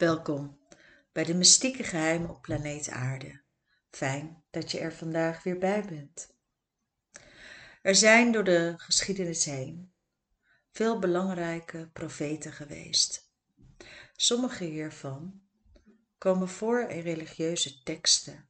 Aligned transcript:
Welkom 0.00 0.58
bij 1.12 1.24
de 1.24 1.34
mystieke 1.34 1.82
geheimen 1.82 2.30
op 2.30 2.42
planeet 2.42 2.88
Aarde. 2.88 3.42
Fijn 3.90 4.44
dat 4.50 4.70
je 4.70 4.78
er 4.78 4.92
vandaag 4.92 5.42
weer 5.42 5.58
bij 5.58 5.84
bent. 5.84 6.34
Er 7.82 7.94
zijn 7.94 8.32
door 8.32 8.44
de 8.44 8.74
geschiedenis 8.76 9.44
heen 9.44 9.92
veel 10.72 10.98
belangrijke 10.98 11.90
profeten 11.92 12.52
geweest. 12.52 13.32
Sommige 14.12 14.64
hiervan 14.64 15.42
komen 16.18 16.48
voor 16.48 16.80
in 16.80 17.00
religieuze 17.00 17.82
teksten, 17.82 18.48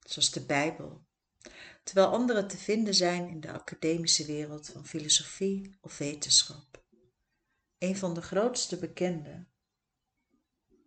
zoals 0.00 0.30
de 0.30 0.46
Bijbel, 0.46 1.06
terwijl 1.82 2.06
andere 2.06 2.46
te 2.46 2.56
vinden 2.56 2.94
zijn 2.94 3.28
in 3.28 3.40
de 3.40 3.52
academische 3.52 4.26
wereld 4.26 4.68
van 4.68 4.86
filosofie 4.86 5.78
of 5.80 5.98
wetenschap. 5.98 6.84
Een 7.78 7.96
van 7.96 8.14
de 8.14 8.22
grootste 8.22 8.78
bekende 8.78 9.50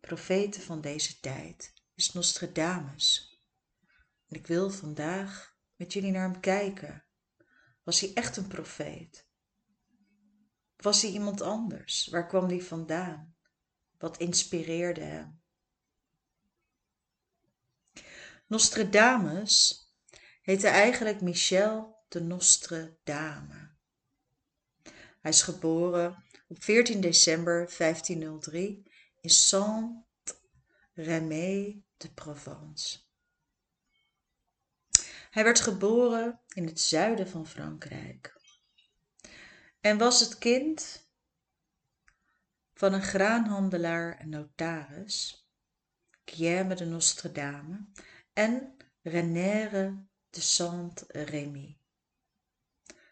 profeten 0.05 0.61
van 0.61 0.81
deze 0.81 1.19
tijd 1.19 1.73
is 1.95 2.11
Nostradamus. 2.11 3.39
En 4.27 4.37
ik 4.37 4.47
wil 4.47 4.69
vandaag 4.69 5.55
met 5.75 5.93
jullie 5.93 6.11
naar 6.11 6.31
hem 6.31 6.39
kijken. 6.39 7.05
Was 7.83 7.99
hij 7.99 8.13
echt 8.13 8.37
een 8.37 8.47
profeet? 8.47 9.27
Was 10.75 11.01
hij 11.01 11.11
iemand 11.11 11.41
anders? 11.41 12.07
Waar 12.07 12.27
kwam 12.27 12.47
hij 12.47 12.61
vandaan? 12.61 13.35
Wat 13.97 14.17
inspireerde 14.17 15.01
hem? 15.01 15.41
Nostradamus 18.47 19.89
heette 20.41 20.67
eigenlijk 20.67 21.21
Michel 21.21 22.03
de 22.07 22.21
Nostre 22.21 22.97
Dame. 23.03 23.73
Hij 25.21 25.31
is 25.31 25.41
geboren 25.41 26.23
op 26.47 26.63
14 26.63 27.01
december 27.01 27.73
1503 27.77 28.93
in 29.25 29.31
Saint-Rémy 30.93 31.83
de 31.97 32.09
Provence. 32.13 32.99
Hij 35.29 35.43
werd 35.43 35.59
geboren 35.59 36.41
in 36.53 36.65
het 36.65 36.79
zuiden 36.79 37.27
van 37.27 37.47
Frankrijk 37.47 38.35
en 39.81 39.97
was 39.97 40.19
het 40.19 40.37
kind 40.37 41.09
van 42.73 42.93
een 42.93 43.01
graanhandelaar 43.01 44.17
en 44.17 44.29
notaris, 44.29 45.47
Guillaume 46.25 46.75
de 46.75 46.85
Nostredame 46.85 47.85
en 48.33 48.77
Renère 49.01 50.05
de 50.29 50.41
Saint-Rémy. 50.41 51.77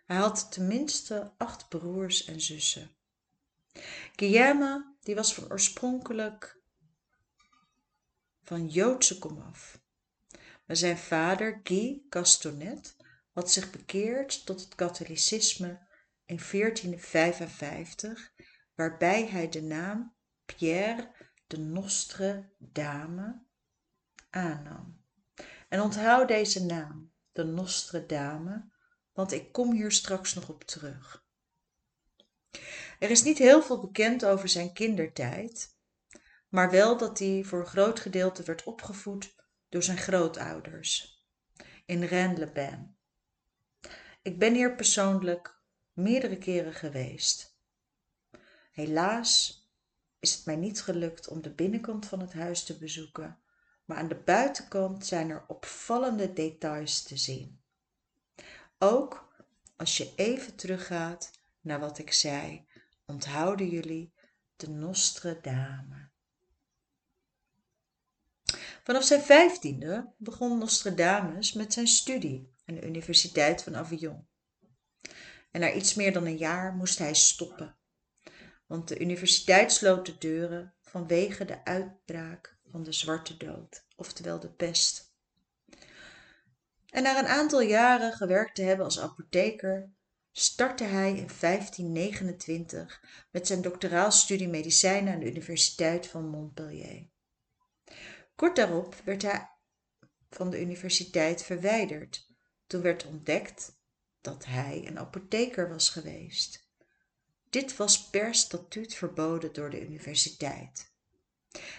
Hij 0.05 0.17
had 0.17 0.51
tenminste 0.51 1.33
acht 1.37 1.69
broers 1.69 2.25
en 2.25 2.41
zussen. 2.41 2.95
Guillaume 4.15 4.92
die 5.03 5.15
was 5.15 5.33
van 5.33 5.51
oorspronkelijk 5.51 6.61
van 8.43 8.67
Joodse 8.67 9.19
komaf. 9.19 9.81
Maar 10.65 10.75
zijn 10.75 10.97
vader, 10.97 11.59
Guy 11.63 12.03
Castonet, 12.09 12.95
had 13.31 13.51
zich 13.51 13.71
bekeerd 13.71 14.45
tot 14.45 14.61
het 14.61 14.75
katholicisme 14.75 15.87
in 16.25 16.39
1455, 16.51 18.33
waarbij 18.75 19.27
hij 19.27 19.49
de 19.49 19.61
naam 19.61 20.15
Pierre 20.45 21.11
de 21.47 21.57
Nostre 21.57 22.51
Dame 22.57 23.45
aannam. 24.29 25.01
En 25.69 25.81
onthoud 25.81 26.27
deze 26.27 26.65
naam, 26.65 27.11
de 27.31 27.43
Nostre 27.43 28.05
Dame, 28.05 28.71
want 29.13 29.31
ik 29.31 29.51
kom 29.51 29.71
hier 29.71 29.91
straks 29.91 30.33
nog 30.33 30.49
op 30.49 30.63
terug. 30.63 31.22
Er 32.99 33.09
is 33.09 33.23
niet 33.23 33.37
heel 33.37 33.61
veel 33.61 33.79
bekend 33.79 34.25
over 34.25 34.49
zijn 34.49 34.73
kindertijd, 34.73 35.77
maar 36.49 36.71
wel 36.71 36.97
dat 36.97 37.19
hij 37.19 37.43
voor 37.43 37.59
een 37.59 37.65
groot 37.65 37.99
gedeelte 37.99 38.43
werd 38.43 38.63
opgevoed 38.63 39.35
door 39.69 39.83
zijn 39.83 39.97
grootouders 39.97 41.23
in 41.85 42.03
Rennes-le-Bain. 42.03 42.97
Ik 44.21 44.39
ben 44.39 44.53
hier 44.53 44.75
persoonlijk 44.75 45.61
meerdere 45.93 46.37
keren 46.37 46.73
geweest. 46.73 47.57
Helaas 48.71 49.63
is 50.19 50.33
het 50.33 50.45
mij 50.45 50.55
niet 50.55 50.81
gelukt 50.81 51.27
om 51.27 51.41
de 51.41 51.53
binnenkant 51.53 52.05
van 52.05 52.19
het 52.19 52.33
huis 52.33 52.63
te 52.63 52.77
bezoeken, 52.77 53.39
maar 53.85 53.97
aan 53.97 54.07
de 54.07 54.21
buitenkant 54.25 55.05
zijn 55.05 55.29
er 55.29 55.45
opvallende 55.47 56.33
details 56.33 57.03
te 57.03 57.17
zien. 57.17 57.61
Ook 58.77 59.35
als 59.75 59.97
je 59.97 60.13
even 60.15 60.55
teruggaat 60.55 61.31
naar 61.63 61.79
wat 61.79 61.97
ik 61.97 62.13
zei, 62.13 62.65
onthouden 63.05 63.69
jullie 63.69 64.13
de 64.55 64.69
Nostre 64.69 65.39
Dame. 65.41 66.11
Vanaf 68.83 69.03
zijn 69.03 69.21
vijftiende 69.21 70.13
begon 70.17 70.57
Nostradamus 70.57 71.53
met 71.53 71.73
zijn 71.73 71.87
studie 71.87 72.53
aan 72.65 72.75
de 72.75 72.85
Universiteit 72.85 73.63
van 73.63 73.75
Avignon. 73.75 74.27
En 75.51 75.59
na 75.59 75.71
iets 75.71 75.93
meer 75.93 76.13
dan 76.13 76.25
een 76.25 76.37
jaar 76.37 76.73
moest 76.73 76.99
hij 76.99 77.13
stoppen, 77.13 77.75
want 78.67 78.87
de 78.87 78.99
universiteit 78.99 79.71
sloot 79.71 80.05
de 80.05 80.17
deuren 80.17 80.73
vanwege 80.81 81.45
de 81.45 81.65
uitbraak 81.65 82.57
van 82.71 82.83
de 82.83 82.91
Zwarte 82.91 83.37
Dood, 83.37 83.85
oftewel 83.95 84.39
de 84.39 84.51
pest. 84.51 85.11
En 86.89 87.03
na 87.03 87.19
een 87.19 87.27
aantal 87.27 87.61
jaren 87.61 88.13
gewerkt 88.13 88.55
te 88.55 88.61
hebben 88.61 88.85
als 88.85 88.99
apotheker, 88.99 89.91
startte 90.35 90.83
hij 90.83 91.09
in 91.09 91.29
1529 91.39 93.03
met 93.31 93.47
zijn 93.47 93.61
doctoraalstudie 93.61 94.47
medicijnen 94.47 95.13
aan 95.13 95.19
de 95.19 95.29
Universiteit 95.29 96.07
van 96.07 96.27
Montpellier. 96.27 97.07
Kort 98.35 98.55
daarop 98.55 98.95
werd 99.05 99.21
hij 99.21 99.49
van 100.29 100.49
de 100.49 100.61
universiteit 100.61 101.43
verwijderd. 101.43 102.27
Toen 102.67 102.81
werd 102.81 103.05
ontdekt 103.05 103.81
dat 104.21 104.45
hij 104.45 104.83
een 104.87 104.99
apotheker 104.99 105.69
was 105.69 105.89
geweest. 105.89 106.71
Dit 107.49 107.77
was 107.77 108.09
per 108.09 108.35
statuut 108.35 108.95
verboden 108.95 109.53
door 109.53 109.69
de 109.69 109.81
universiteit. 109.81 110.91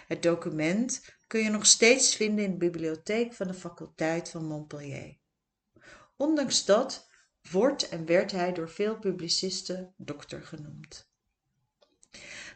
Het 0.07 0.23
document 0.23 1.01
kun 1.27 1.43
je 1.43 1.49
nog 1.49 1.65
steeds 1.65 2.15
vinden 2.15 2.45
in 2.45 2.51
de 2.51 2.57
bibliotheek 2.57 3.33
van 3.33 3.47
de 3.47 3.53
faculteit 3.53 4.29
van 4.29 4.45
Montpellier. 4.45 5.17
Ondanks 6.15 6.65
dat 6.65 7.07
wordt 7.51 7.89
en 7.89 8.05
werd 8.05 8.31
hij 8.31 8.53
door 8.53 8.69
veel 8.69 8.99
publicisten 8.99 9.93
dokter 9.97 10.41
genoemd. 10.41 11.09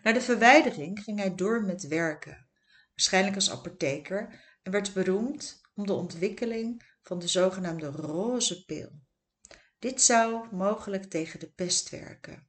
Na 0.04 0.12
de 0.12 0.22
verwijdering 0.22 1.00
ging 1.00 1.20
hij 1.20 1.36
door 1.36 1.64
met 1.64 1.88
werken 1.88 2.50
waarschijnlijk 3.00 3.36
als 3.36 3.52
apotheker, 3.52 4.42
en 4.64 4.72
werd 4.72 4.94
beroemd 4.94 5.62
om 5.76 5.86
de 5.86 5.94
ontwikkeling 5.94 6.84
van 7.02 7.20
de 7.20 7.28
zogenaamde 7.28 7.88
roze 7.88 8.66
pil. 8.66 9.02
Dit 9.80 10.02
zou 10.02 10.56
mogelijk 10.56 11.04
tegen 11.04 11.40
de 11.40 11.50
pest 11.50 11.90
werken. 11.90 12.48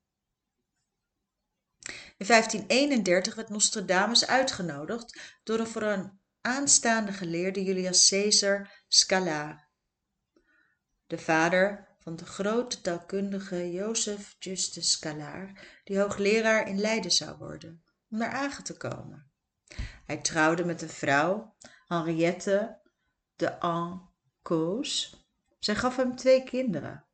In 2.17 2.27
1531 2.27 3.35
werd 3.35 3.49
Nostradamus 3.49 4.27
uitgenodigd 4.27 5.39
door 5.43 5.59
een 5.59 5.67
voor 5.67 5.83
een 5.83 6.21
aanstaande 6.41 7.13
geleerde 7.13 7.65
Julius 7.65 8.09
Caesar 8.09 8.85
Scala, 8.89 9.69
de 11.07 11.19
vader 11.19 11.89
van 12.03 12.17
de 12.17 12.25
grote 12.25 12.81
taalkundige 12.81 13.73
Jozef 13.73 14.37
Justus 14.39 14.91
Scalaar, 14.91 15.81
die 15.85 15.99
hoogleraar 15.99 16.69
in 16.69 16.81
Leiden 16.81 17.11
zou 17.11 17.39
worden, 17.39 17.85
om 18.11 18.19
naar 18.19 18.33
Agen 18.33 18.65
te 18.65 18.77
komen. 18.77 19.31
Hij 20.07 20.17
trouwde 20.17 20.65
met 20.65 20.83
een 20.83 20.89
vrouw, 20.89 21.57
Henriette 21.87 22.81
de 23.37 23.61
Ancos. 23.61 25.19
Zij 25.59 25.75
gaf 25.75 25.97
hem 25.97 26.17
twee 26.17 26.45
kinderen. 26.45 27.05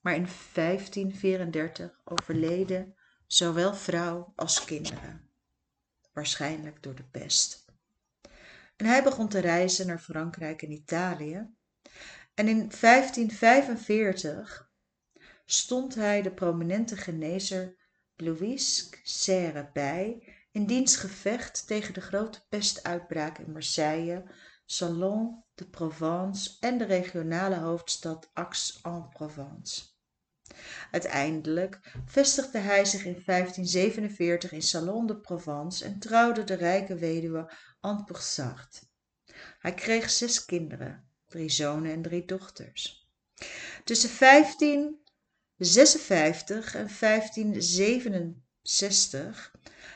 Maar 0.00 0.14
in 0.14 0.28
1534 0.54 2.00
overleden 2.04 2.94
zowel 3.26 3.74
vrouw 3.74 4.32
als 4.36 4.64
kinderen. 4.64 5.30
Waarschijnlijk 6.12 6.82
door 6.82 6.94
de 6.94 7.04
pest. 7.04 7.64
En 8.76 8.86
hij 8.86 9.02
begon 9.02 9.28
te 9.28 9.38
reizen 9.38 9.86
naar 9.86 9.98
Frankrijk 9.98 10.62
en 10.62 10.70
Italië. 10.70 11.54
En 12.34 12.48
in 12.48 12.70
1545 12.80 14.72
stond 15.44 15.94
hij 15.94 16.22
de 16.22 16.32
prominente 16.32 16.96
genezer 16.96 17.76
Louis 18.16 18.90
Serre 19.02 19.70
bij 19.72 20.32
in 20.50 20.66
diens 20.66 20.96
gevecht 20.96 21.66
tegen 21.66 21.94
de 21.94 22.00
grote 22.00 22.46
pestuitbraak 22.48 23.38
in 23.38 23.52
Marseille, 23.52 24.24
Salon 24.64 25.44
de 25.54 25.68
Provence 25.68 26.56
en 26.60 26.78
de 26.78 26.84
regionale 26.84 27.56
hoofdstad 27.56 28.30
Aix-en-Provence. 28.32 29.82
Uiteindelijk 30.90 31.80
vestigde 32.04 32.58
hij 32.58 32.84
zich 32.84 33.04
in 33.04 33.22
1547 33.24 34.52
in 34.52 34.62
Salon 34.62 35.06
de 35.06 35.16
Provence 35.16 35.84
en 35.84 35.98
trouwde 35.98 36.44
de 36.44 36.54
rijke 36.54 36.94
weduwe 36.94 37.52
Anne 37.80 38.04
Ponsard. 38.04 38.82
Hij 39.58 39.74
kreeg 39.74 40.10
zes 40.10 40.44
kinderen, 40.44 41.08
drie 41.34 41.50
zonen 41.50 41.92
en 41.92 42.02
drie 42.02 42.24
dochters. 42.24 43.08
Tussen 43.84 44.18
1556 44.18 46.74
en 46.74 46.88
1557 47.00 49.54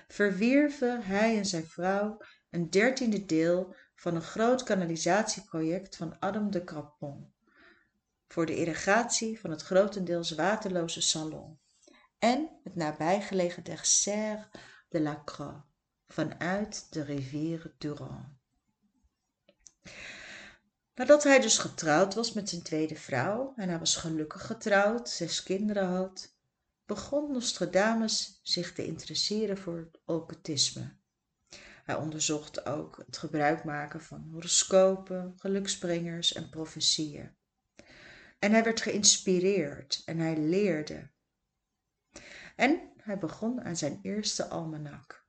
verwierven 0.09 1.03
hij 1.03 1.37
en 1.37 1.47
zijn 1.47 1.67
vrouw 1.67 2.23
een 2.51 2.71
dertiende 2.71 3.27
deel 3.27 3.75
van 3.95 4.15
een 4.15 4.23
groot 4.23 4.63
kanalisatieproject 4.63 5.97
van 5.97 6.19
Adam 6.19 6.51
de 6.51 6.65
Crampon 6.65 7.33
voor 8.29 8.47
de 8.47 8.57
irrigatie 8.57 9.41
van 9.41 9.51
het 9.51 9.63
grotendeels 9.63 10.31
waterloze 10.31 11.01
Salon 11.01 11.59
en 12.19 12.49
het 12.65 12.75
nabijgelegen 12.75 13.63
Terre 13.63 14.49
de 14.89 15.01
la 15.01 15.23
Croix 15.25 15.61
vanuit 16.07 16.93
de 16.93 17.03
rivier 17.03 17.75
Durand. 17.79 18.27
Nadat 20.99 21.23
hij 21.23 21.41
dus 21.41 21.59
getrouwd 21.59 22.15
was 22.15 22.33
met 22.33 22.49
zijn 22.49 22.63
tweede 22.63 22.97
vrouw 22.97 23.53
en 23.57 23.69
hij 23.69 23.79
was 23.79 23.97
gelukkig 23.97 24.47
getrouwd, 24.47 25.09
zes 25.09 25.43
kinderen 25.43 25.87
had, 25.87 26.37
begon 26.87 27.33
Nostradamus 27.33 28.41
zich 28.43 28.73
te 28.73 28.87
interesseren 28.87 29.59
voor 29.59 29.77
het 29.79 30.01
occultisme. 30.05 30.97
Hij 31.85 31.95
onderzocht 31.95 32.67
ook 32.67 33.03
het 33.07 33.17
gebruik 33.17 33.65
maken 33.65 34.01
van 34.01 34.29
horoscopen, 34.33 35.35
geluksbrengers 35.37 36.33
en 36.33 36.49
profetieën. 36.49 37.37
En 38.39 38.53
hij 38.53 38.65
werd 38.65 38.81
geïnspireerd 38.81 40.03
en 40.05 40.19
hij 40.19 40.37
leerde. 40.37 41.11
En 42.57 42.93
hij 42.97 43.19
begon 43.19 43.63
aan 43.63 43.77
zijn 43.77 43.99
eerste 44.03 44.49
almanak. 44.49 45.27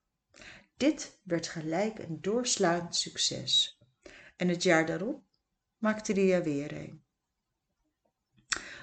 Dit 0.78 1.20
werd 1.24 1.48
gelijk 1.48 2.00
een 2.00 2.22
doorslaand 2.22 2.96
succes. 2.96 3.80
En 4.36 4.48
het 4.48 4.64
jaar 4.64 4.86
daarop 4.86 5.28
maakte 5.80 6.14
hij 6.14 6.34
er 6.34 6.44
weer 6.44 6.74
een. 6.74 7.04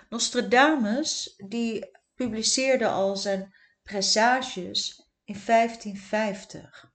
Nostradamus 0.08 1.34
die 1.36 1.90
publiceerde 2.14 2.88
al 2.88 3.16
zijn 3.16 3.54
presages 3.82 5.10
in 5.24 5.40
1550. 5.46 6.94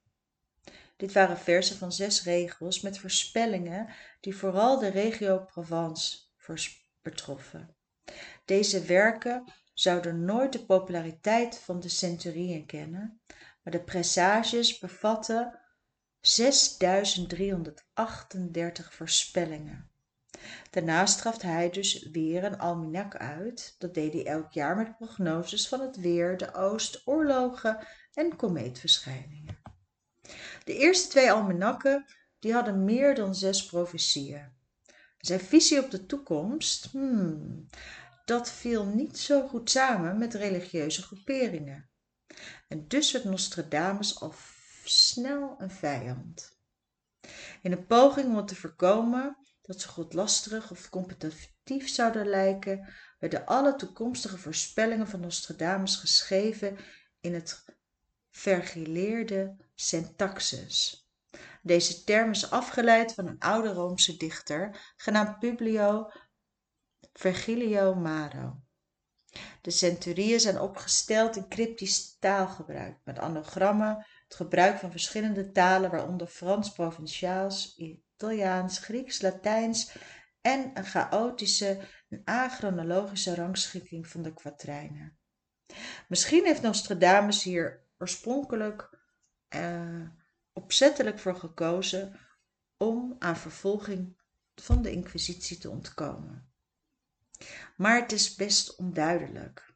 Dit 0.97 1.13
waren 1.13 1.37
versen 1.37 1.77
van 1.77 1.91
zes 1.91 2.23
regels 2.23 2.81
met 2.81 2.99
voorspellingen 2.99 3.93
die 4.19 4.35
vooral 4.35 4.79
de 4.79 4.87
regio 4.87 5.39
Provence 5.39 6.17
betroffen. 7.01 7.75
Deze 8.45 8.81
werken 8.81 9.53
zouden 9.73 10.25
nooit 10.25 10.53
de 10.53 10.65
populariteit 10.65 11.57
van 11.57 11.79
de 11.79 11.89
centurieën 11.89 12.65
kennen, 12.65 13.21
maar 13.63 13.73
de 13.73 13.83
presages 13.83 14.79
bevatten 14.79 15.59
6338 16.19 18.93
voorspellingen. 18.93 19.90
Daarnaast 20.69 21.17
straft 21.17 21.41
hij 21.41 21.69
dus 21.69 22.09
weer 22.11 22.43
een 22.43 22.59
almanak 22.59 23.15
uit. 23.15 23.75
Dat 23.77 23.93
deed 23.93 24.13
hij 24.13 24.25
elk 24.25 24.51
jaar 24.51 24.75
met 24.75 24.97
prognoses 24.97 25.67
van 25.67 25.79
het 25.81 25.97
weer, 25.97 26.37
de 26.37 26.53
oost, 26.53 27.01
oorlogen 27.05 27.87
en 28.13 28.35
komeetverschijningen. 28.35 29.59
De 30.63 30.77
eerste 30.77 31.09
twee 31.09 31.31
almanakken 31.31 32.05
die 32.39 32.53
hadden 32.53 32.83
meer 32.83 33.15
dan 33.15 33.35
zes 33.35 33.65
profetieën. 33.65 34.51
Zijn 35.17 35.39
visie 35.39 35.83
op 35.83 35.91
de 35.91 36.05
toekomst, 36.05 36.91
hmm, 36.91 37.67
dat 38.25 38.51
viel 38.51 38.85
niet 38.85 39.19
zo 39.19 39.47
goed 39.47 39.69
samen 39.69 40.17
met 40.17 40.33
religieuze 40.33 41.01
groeperingen. 41.01 41.89
En 42.67 42.87
dus 42.87 43.11
werd 43.11 43.23
Nostradamus 43.23 44.21
al 44.21 44.33
snel 44.83 45.55
een 45.57 45.71
vijand. 45.71 46.59
In 47.61 47.71
een 47.71 47.85
poging 47.85 48.37
om 48.37 48.45
te 48.45 48.55
voorkomen 48.55 49.37
dat 49.71 49.81
ze 49.81 49.87
godlasterig 49.87 50.71
of 50.71 50.89
competitief 50.89 51.89
zouden 51.89 52.27
lijken, 52.27 52.93
werden 53.19 53.45
alle 53.45 53.75
toekomstige 53.75 54.37
voorspellingen 54.37 55.07
van 55.07 55.19
Nostradamus 55.19 55.95
geschreven 55.95 56.77
in 57.19 57.33
het 57.33 57.65
vergileerde 58.29 59.55
syntaxis. 59.75 61.05
Deze 61.61 62.03
term 62.03 62.29
is 62.29 62.51
afgeleid 62.51 63.13
van 63.13 63.27
een 63.27 63.39
oude 63.39 63.73
Roomse 63.73 64.17
dichter 64.17 64.93
genaamd 64.97 65.39
Publio 65.39 66.11
Vergilio 67.13 67.95
Maro. 67.95 68.61
De 69.61 69.71
centurieën 69.71 70.39
zijn 70.39 70.59
opgesteld 70.59 71.35
in 71.35 71.47
cryptisch 71.47 72.17
taalgebruik 72.19 72.99
met 73.03 73.19
anagrammen, 73.19 74.05
het 74.23 74.35
gebruik 74.35 74.79
van 74.79 74.91
verschillende 74.91 75.51
talen 75.51 75.91
waaronder 75.91 76.27
Frans 76.27 76.71
Provinciaals, 76.71 77.75
Italiaans, 78.21 78.79
Grieks, 78.79 79.21
Latijns 79.21 79.97
en 80.41 80.71
een 80.73 80.85
chaotische 80.85 81.87
en 82.09 82.21
achronologische 82.23 83.35
rangschikking 83.35 84.07
van 84.07 84.21
de 84.21 84.33
kwatrijnen. 84.33 85.19
Misschien 86.07 86.45
heeft 86.45 86.61
Nostradamus 86.61 87.43
hier 87.43 87.87
oorspronkelijk 87.97 88.99
uh, 89.55 90.07
opzettelijk 90.53 91.19
voor 91.19 91.35
gekozen 91.35 92.19
om 92.77 93.15
aan 93.19 93.37
vervolging 93.37 94.17
van 94.55 94.81
de 94.81 94.91
Inquisitie 94.91 95.57
te 95.57 95.69
ontkomen. 95.69 96.53
Maar 97.77 98.01
het 98.01 98.11
is 98.11 98.35
best 98.35 98.75
onduidelijk 98.75 99.73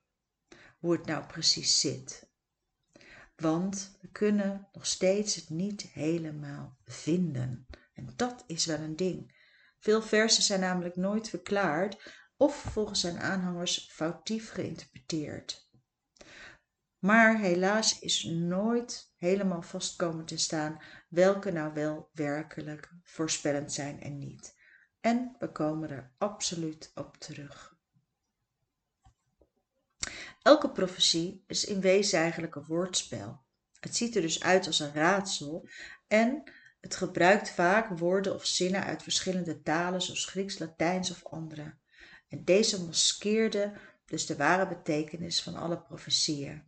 hoe 0.79 0.91
het 0.91 1.05
nou 1.05 1.25
precies 1.25 1.79
zit. 1.79 2.29
Want 3.35 3.97
we 4.01 4.07
kunnen 4.07 4.69
nog 4.73 4.85
steeds 4.85 5.35
het 5.35 5.49
niet 5.49 5.81
helemaal 5.81 6.77
vinden. 6.83 7.67
En 7.95 8.13
dat 8.15 8.43
is 8.47 8.65
wel 8.65 8.79
een 8.79 8.95
ding. 8.95 9.43
Veel 9.79 10.01
versen 10.01 10.43
zijn 10.43 10.59
namelijk 10.59 10.95
nooit 10.95 11.29
verklaard 11.29 12.13
of 12.37 12.55
volgens 12.55 12.99
zijn 12.99 13.19
aanhangers 13.19 13.89
foutief 13.91 14.51
geïnterpreteerd. 14.51 15.69
Maar 16.99 17.39
helaas 17.39 17.99
is 17.99 18.23
nooit 18.23 19.13
helemaal 19.17 19.61
vast 19.61 19.95
komen 19.95 20.25
te 20.25 20.37
staan 20.37 20.81
welke 21.09 21.51
nou 21.51 21.73
wel 21.73 22.09
werkelijk 22.13 22.91
voorspellend 23.03 23.73
zijn 23.73 24.01
en 24.01 24.17
niet. 24.17 24.55
En 25.01 25.35
we 25.39 25.51
komen 25.51 25.89
er 25.89 26.13
absoluut 26.17 26.91
op 26.95 27.17
terug. 27.17 27.77
Elke 30.41 30.71
profetie 30.71 31.43
is 31.47 31.65
in 31.65 31.81
wezen 31.81 32.19
eigenlijk 32.19 32.55
een 32.55 32.65
woordspel. 32.65 33.43
Het 33.79 33.95
ziet 33.95 34.15
er 34.15 34.21
dus 34.21 34.43
uit 34.43 34.67
als 34.67 34.79
een 34.79 34.93
raadsel 34.93 35.69
en 36.07 36.51
het 36.85 36.95
gebruikt 36.95 37.49
vaak 37.49 37.97
woorden 37.97 38.33
of 38.33 38.45
zinnen 38.45 38.83
uit 38.83 39.03
verschillende 39.03 39.61
talen 39.61 40.01
zoals 40.01 40.25
Grieks, 40.25 40.59
Latijns 40.59 41.11
of 41.11 41.25
andere. 41.25 41.77
En 42.27 42.43
deze 42.43 42.85
maskeerde 42.85 43.73
dus 44.05 44.25
de 44.25 44.35
ware 44.35 44.67
betekenis 44.67 45.43
van 45.43 45.55
alle 45.55 45.81
profetieën. 45.81 46.63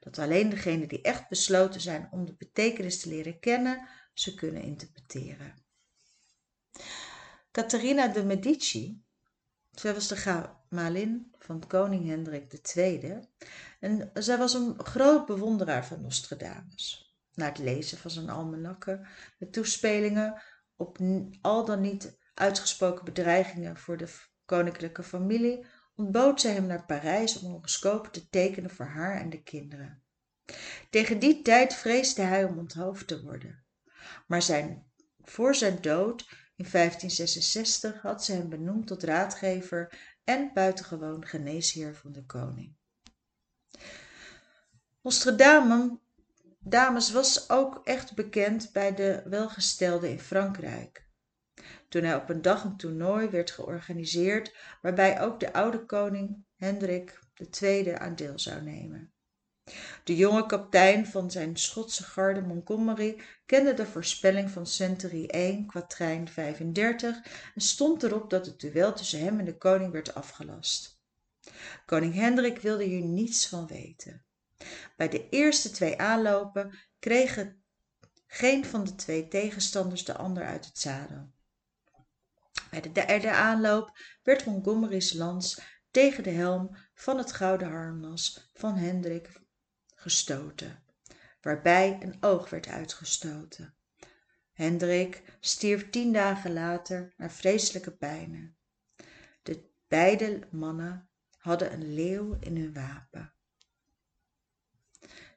Dat 0.00 0.18
alleen 0.18 0.48
degenen 0.48 0.88
die 0.88 1.02
echt 1.02 1.28
besloten 1.28 1.80
zijn 1.80 2.08
om 2.10 2.26
de 2.26 2.34
betekenis 2.34 3.00
te 3.00 3.08
leren 3.08 3.40
kennen, 3.40 3.88
ze 4.14 4.34
kunnen 4.34 4.62
interpreteren. 4.62 5.54
Catharina 7.50 8.08
de 8.08 8.24
Medici, 8.24 9.02
zij 9.70 9.94
was 9.94 10.08
de 10.08 10.16
gemalin 10.16 11.34
van 11.38 11.66
koning 11.66 12.06
Hendrik 12.06 12.74
II 12.76 13.28
en 13.80 14.10
zij 14.14 14.38
was 14.38 14.54
een 14.54 14.84
groot 14.84 15.26
bewonderaar 15.26 15.86
van 15.86 16.00
Nostradamus 16.00 17.07
na 17.38 17.46
het 17.46 17.58
lezen 17.58 17.98
van 17.98 18.10
zijn 18.10 18.30
almanakken 18.30 19.06
met 19.38 19.52
toespelingen 19.52 20.42
op 20.76 20.98
al 21.40 21.64
dan 21.64 21.80
niet 21.80 22.18
uitgesproken 22.34 23.04
bedreigingen 23.04 23.76
voor 23.76 23.96
de 23.96 24.08
koninklijke 24.44 25.02
familie, 25.02 25.66
ontbood 25.94 26.40
zij 26.40 26.52
hem 26.52 26.66
naar 26.66 26.86
Parijs 26.86 27.38
om 27.38 27.50
horoscopen 27.50 28.10
te 28.10 28.28
tekenen 28.28 28.70
voor 28.70 28.86
haar 28.86 29.20
en 29.20 29.30
de 29.30 29.42
kinderen. 29.42 30.02
Tegen 30.90 31.18
die 31.18 31.42
tijd 31.42 31.74
vreesde 31.74 32.22
hij 32.22 32.44
om 32.44 32.58
onthoofd 32.58 33.06
te 33.06 33.22
worden. 33.22 33.64
Maar 34.26 34.42
zijn, 34.42 34.86
voor 35.20 35.54
zijn 35.54 35.80
dood 35.80 36.20
in 36.56 36.66
1566 36.70 38.02
had 38.02 38.24
ze 38.24 38.32
hem 38.32 38.48
benoemd 38.48 38.86
tot 38.86 39.02
raadgever 39.02 39.98
en 40.24 40.50
buitengewoon 40.54 41.26
geneesheer 41.26 41.94
van 41.94 42.12
de 42.12 42.24
koning. 42.24 42.76
Nostradamus 45.02 45.90
Dames 46.68 47.10
was 47.10 47.50
ook 47.50 47.80
echt 47.84 48.14
bekend 48.14 48.72
bij 48.72 48.94
de 48.94 49.22
welgestelden 49.24 50.10
in 50.10 50.20
Frankrijk. 50.20 51.06
Toen 51.88 52.02
hij 52.02 52.14
op 52.14 52.28
een 52.28 52.42
dag 52.42 52.64
een 52.64 52.76
toernooi 52.76 53.28
werd 53.28 53.50
georganiseerd 53.50 54.56
waarbij 54.82 55.20
ook 55.20 55.40
de 55.40 55.52
oude 55.52 55.84
koning 55.84 56.44
Hendrik 56.56 57.18
II 57.60 57.90
aan 57.90 58.14
deel 58.14 58.38
zou 58.38 58.62
nemen. 58.62 59.12
De 60.04 60.16
jonge 60.16 60.46
kapitein 60.46 61.06
van 61.06 61.30
zijn 61.30 61.56
Schotse 61.56 62.02
garde 62.02 62.40
Montgomery 62.40 63.20
kende 63.46 63.74
de 63.74 63.86
voorspelling 63.86 64.50
van 64.50 64.66
Century 64.66 65.26
1, 65.26 65.66
kwatrijn 65.66 66.28
35 66.28 67.16
en 67.54 67.60
stond 67.60 68.02
erop 68.02 68.30
dat 68.30 68.46
het 68.46 68.60
duel 68.60 68.92
tussen 68.92 69.20
hem 69.20 69.38
en 69.38 69.44
de 69.44 69.56
koning 69.56 69.92
werd 69.92 70.14
afgelast. 70.14 71.02
Koning 71.86 72.14
Hendrik 72.14 72.58
wilde 72.58 72.84
hier 72.84 73.02
niets 73.02 73.48
van 73.48 73.66
weten. 73.66 74.22
Bij 74.96 75.08
de 75.08 75.28
eerste 75.28 75.70
twee 75.70 75.98
aanlopen 75.98 76.78
kregen 76.98 77.62
geen 78.26 78.64
van 78.64 78.84
de 78.84 78.94
twee 78.94 79.28
tegenstanders 79.28 80.04
de 80.04 80.16
ander 80.16 80.44
uit 80.44 80.64
het 80.64 80.78
zadel. 80.78 81.32
Bij 82.70 82.80
de 82.80 82.92
derde 82.92 83.30
aanloop 83.30 83.98
werd 84.22 84.46
Montgomery's 84.46 85.12
lans 85.12 85.60
tegen 85.90 86.22
de 86.22 86.30
helm 86.30 86.76
van 86.94 87.18
het 87.18 87.32
gouden 87.32 87.70
harnas 87.70 88.50
van 88.54 88.76
Hendrik 88.76 89.40
gestoten, 89.94 90.82
waarbij 91.40 91.98
een 92.00 92.16
oog 92.20 92.50
werd 92.50 92.66
uitgestoten. 92.68 93.74
Hendrik 94.52 95.22
stierf 95.40 95.90
tien 95.90 96.12
dagen 96.12 96.52
later 96.52 97.14
naar 97.16 97.30
vreselijke 97.30 97.96
pijnen. 97.96 98.56
De 99.42 99.70
beide 99.88 100.40
mannen 100.50 101.08
hadden 101.36 101.72
een 101.72 101.94
leeuw 101.94 102.36
in 102.40 102.56
hun 102.56 102.72
wapen. 102.72 103.32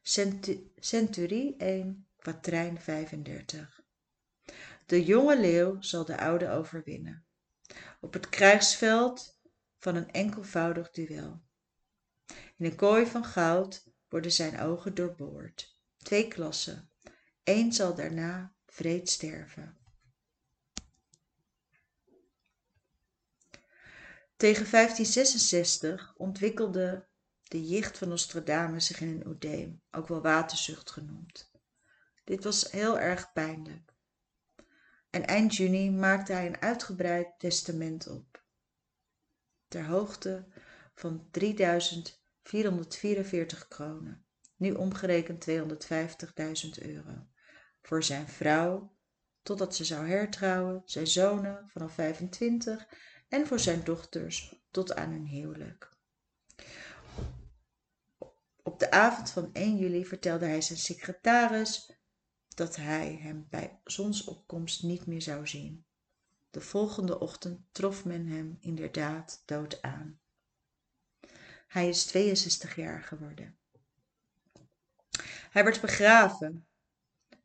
Centurie 0.01 1.55
1, 1.57 2.07
kwatrijn 2.17 2.81
35. 2.81 3.81
De 4.85 5.05
jonge 5.05 5.39
leeuw 5.39 5.81
zal 5.81 6.05
de 6.05 6.17
oude 6.17 6.49
overwinnen. 6.49 7.25
Op 7.99 8.13
het 8.13 8.29
krijgsveld 8.29 9.39
van 9.77 9.95
een 9.95 10.11
enkelvoudig 10.11 10.91
duel. 10.91 11.41
In 12.57 12.65
een 12.65 12.75
kooi 12.75 13.05
van 13.05 13.25
goud 13.25 13.83
worden 14.09 14.31
zijn 14.31 14.59
ogen 14.59 14.95
doorboord. 14.95 15.77
Twee 15.97 16.27
klassen. 16.27 16.89
Eén 17.43 17.73
zal 17.73 17.95
daarna 17.95 18.53
vreed 18.65 19.09
sterven. 19.09 19.77
Tegen 24.35 24.71
1566 24.71 26.13
ontwikkelde 26.17 27.07
de 27.51 27.67
jicht 27.67 27.97
van 27.97 28.07
Nostradamus 28.07 28.85
zich 28.85 29.01
in 29.01 29.07
een 29.07 29.27
oedeem, 29.27 29.81
ook 29.91 30.07
wel 30.07 30.21
waterzucht 30.21 30.91
genoemd. 30.91 31.51
Dit 32.23 32.43
was 32.43 32.71
heel 32.71 32.99
erg 32.99 33.33
pijnlijk. 33.33 33.93
En 35.09 35.25
eind 35.25 35.55
juni 35.55 35.91
maakte 35.91 36.33
hij 36.33 36.45
een 36.45 36.61
uitgebreid 36.61 37.39
testament 37.39 38.07
op. 38.07 38.43
Ter 39.67 39.85
hoogte 39.85 40.47
van 40.93 41.27
3444 41.31 43.67
kronen, 43.67 44.25
nu 44.55 44.71
omgerekend 44.71 45.49
250.000 45.49 45.55
euro, 46.81 47.27
voor 47.81 48.03
zijn 48.03 48.27
vrouw, 48.27 48.95
totdat 49.41 49.75
ze 49.75 49.85
zou 49.85 50.07
hertrouwen, 50.07 50.81
zijn 50.85 51.07
zonen 51.07 51.69
vanaf 51.69 51.93
25 51.93 52.87
en 53.27 53.47
voor 53.47 53.59
zijn 53.59 53.83
dochters 53.83 54.63
tot 54.69 54.95
aan 54.95 55.11
hun 55.11 55.25
huwelijk. 55.25 55.90
De 58.81 58.91
avond 58.91 59.29
van 59.29 59.49
1 59.53 59.77
juli 59.77 60.05
vertelde 60.05 60.45
hij 60.45 60.61
zijn 60.61 60.79
secretaris 60.79 61.91
dat 62.47 62.75
hij 62.75 63.19
hem 63.21 63.47
bij 63.49 63.79
zonsopkomst 63.83 64.83
niet 64.83 65.05
meer 65.05 65.21
zou 65.21 65.47
zien. 65.47 65.85
De 66.49 66.61
volgende 66.61 67.19
ochtend 67.19 67.59
trof 67.71 68.05
men 68.05 68.27
hem 68.27 68.57
inderdaad 68.59 69.43
dood 69.45 69.81
aan. 69.81 70.19
Hij 71.67 71.89
is 71.89 72.05
62 72.05 72.75
jaar 72.75 73.03
geworden. 73.03 73.57
Hij 75.49 75.63
werd 75.63 75.81
begraven 75.81 76.67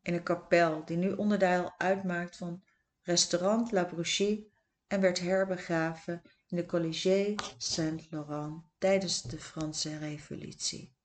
in 0.01 0.13
een 0.13 0.23
kapel 0.23 0.85
die 0.85 0.97
nu 0.97 1.11
onderdeel 1.11 1.79
uitmaakt 1.79 2.37
van 2.37 2.63
restaurant 3.01 3.71
La 3.71 3.83
Bruchie 3.85 4.51
en 4.87 5.01
werd 5.01 5.19
herbegraven 5.19 6.21
in 6.47 6.57
de 6.57 6.65
Collège 6.65 7.35
Saint-Laurent 7.57 8.63
tijdens 8.77 9.21
de 9.21 9.39
Franse 9.39 9.97
Revolutie. 9.97 10.96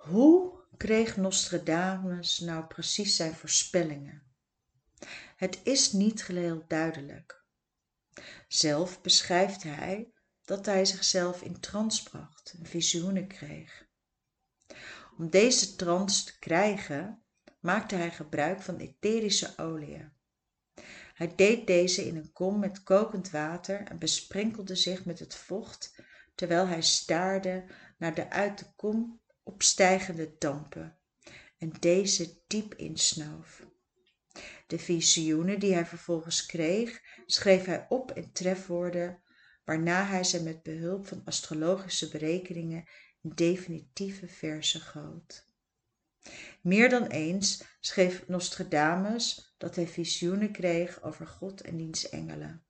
Hoe 0.00 0.52
kreeg 0.76 1.16
Nostradamus 1.16 2.38
nou 2.38 2.64
precies 2.64 3.16
zijn 3.16 3.34
voorspellingen? 3.34 4.22
Het 5.36 5.60
is 5.62 5.92
niet 5.92 6.22
geheel 6.22 6.64
duidelijk. 6.66 7.44
Zelf 8.48 9.00
beschrijft 9.00 9.62
hij 9.62 10.12
dat 10.44 10.66
hij 10.66 10.84
zichzelf 10.84 11.42
in 11.42 11.60
trance 11.60 12.02
bracht 12.02 12.54
en 12.58 12.66
visioenen 12.66 13.26
kreeg. 13.26 13.86
Om 15.18 15.30
deze 15.30 15.76
trance 15.76 16.24
te 16.24 16.38
krijgen, 16.38 17.22
maakte 17.60 17.94
hij 17.94 18.10
gebruik 18.10 18.62
van 18.62 18.76
etherische 18.76 19.58
oliën. 19.58 20.12
Hij 21.14 21.34
deed 21.34 21.66
deze 21.66 22.06
in 22.06 22.16
een 22.16 22.32
kom 22.32 22.58
met 22.58 22.82
kokend 22.82 23.30
water 23.30 23.82
en 23.82 23.98
besprenkelde 23.98 24.74
zich 24.76 25.04
met 25.04 25.18
het 25.18 25.34
vocht 25.34 25.94
terwijl 26.34 26.66
hij 26.66 26.82
staarde 26.82 27.64
naar 27.98 28.14
de 28.14 28.30
uit 28.30 28.58
de 28.58 28.66
kom 28.76 29.19
opstijgende 29.50 30.34
dampen 30.38 30.98
en 31.58 31.72
deze 31.80 32.42
diep 32.46 32.74
insnoof. 32.74 33.66
De 34.66 34.78
visioenen 34.78 35.60
die 35.60 35.72
hij 35.74 35.86
vervolgens 35.86 36.46
kreeg, 36.46 37.00
schreef 37.26 37.64
hij 37.64 37.86
op 37.88 38.12
in 38.12 38.32
trefwoorden, 38.32 39.22
waarna 39.64 40.04
hij 40.04 40.24
ze 40.24 40.42
met 40.42 40.62
behulp 40.62 41.06
van 41.06 41.22
astrologische 41.24 42.08
berekeningen 42.08 42.84
in 43.22 43.30
definitieve 43.34 44.28
verzen 44.28 44.80
goot. 44.80 45.48
Meer 46.62 46.88
dan 46.88 47.06
eens 47.06 47.64
schreef 47.80 48.28
Nostradamus 48.28 49.54
dat 49.58 49.76
hij 49.76 49.86
visioenen 49.86 50.52
kreeg 50.52 51.02
over 51.02 51.26
God 51.26 51.60
en 51.60 51.76
diens 51.76 52.08
engelen. 52.08 52.64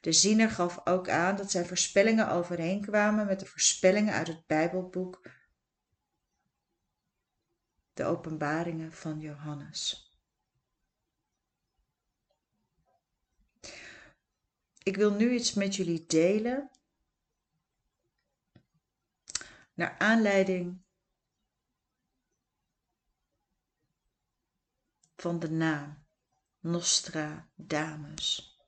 De 0.00 0.12
ziener 0.12 0.50
gaf 0.50 0.80
ook 0.86 1.08
aan 1.08 1.36
dat 1.36 1.50
zijn 1.50 1.66
voorspellingen 1.66 2.30
overeenkwamen 2.30 3.26
met 3.26 3.40
de 3.40 3.46
voorspellingen 3.46 4.14
uit 4.14 4.26
het 4.26 4.46
Bijbelboek 4.46 5.22
De 7.94 8.04
Openbaringen 8.04 8.92
van 8.92 9.20
Johannes. 9.20 10.12
Ik 14.82 14.96
wil 14.96 15.10
nu 15.10 15.34
iets 15.34 15.54
met 15.54 15.76
jullie 15.76 16.06
delen 16.06 16.70
naar 19.74 19.98
aanleiding 19.98 20.82
van 25.16 25.38
de 25.38 25.50
naam 25.50 26.04
Nostradamus 26.60 28.58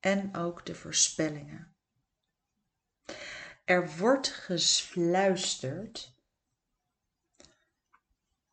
en 0.00 0.36
ook 0.36 0.66
de 0.66 0.74
voorspellingen. 0.74 1.74
Er 3.64 3.96
wordt 3.96 4.28
gefluisterd 4.28 6.14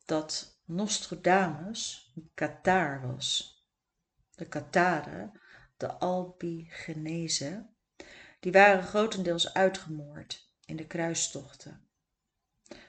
dat 0.08 0.62
Nostradamus 0.66 2.12
een 2.16 2.32
Kataar 2.34 3.08
was. 3.08 3.56
De 4.36 4.46
Kataren, 4.46 5.32
de 5.78 5.94
Albigenezen, 5.94 7.76
die 8.40 8.52
waren 8.52 8.84
grotendeels 8.84 9.54
uitgemoord 9.54 10.52
in 10.66 10.76
de 10.76 10.88
kruistochten. 10.88 11.88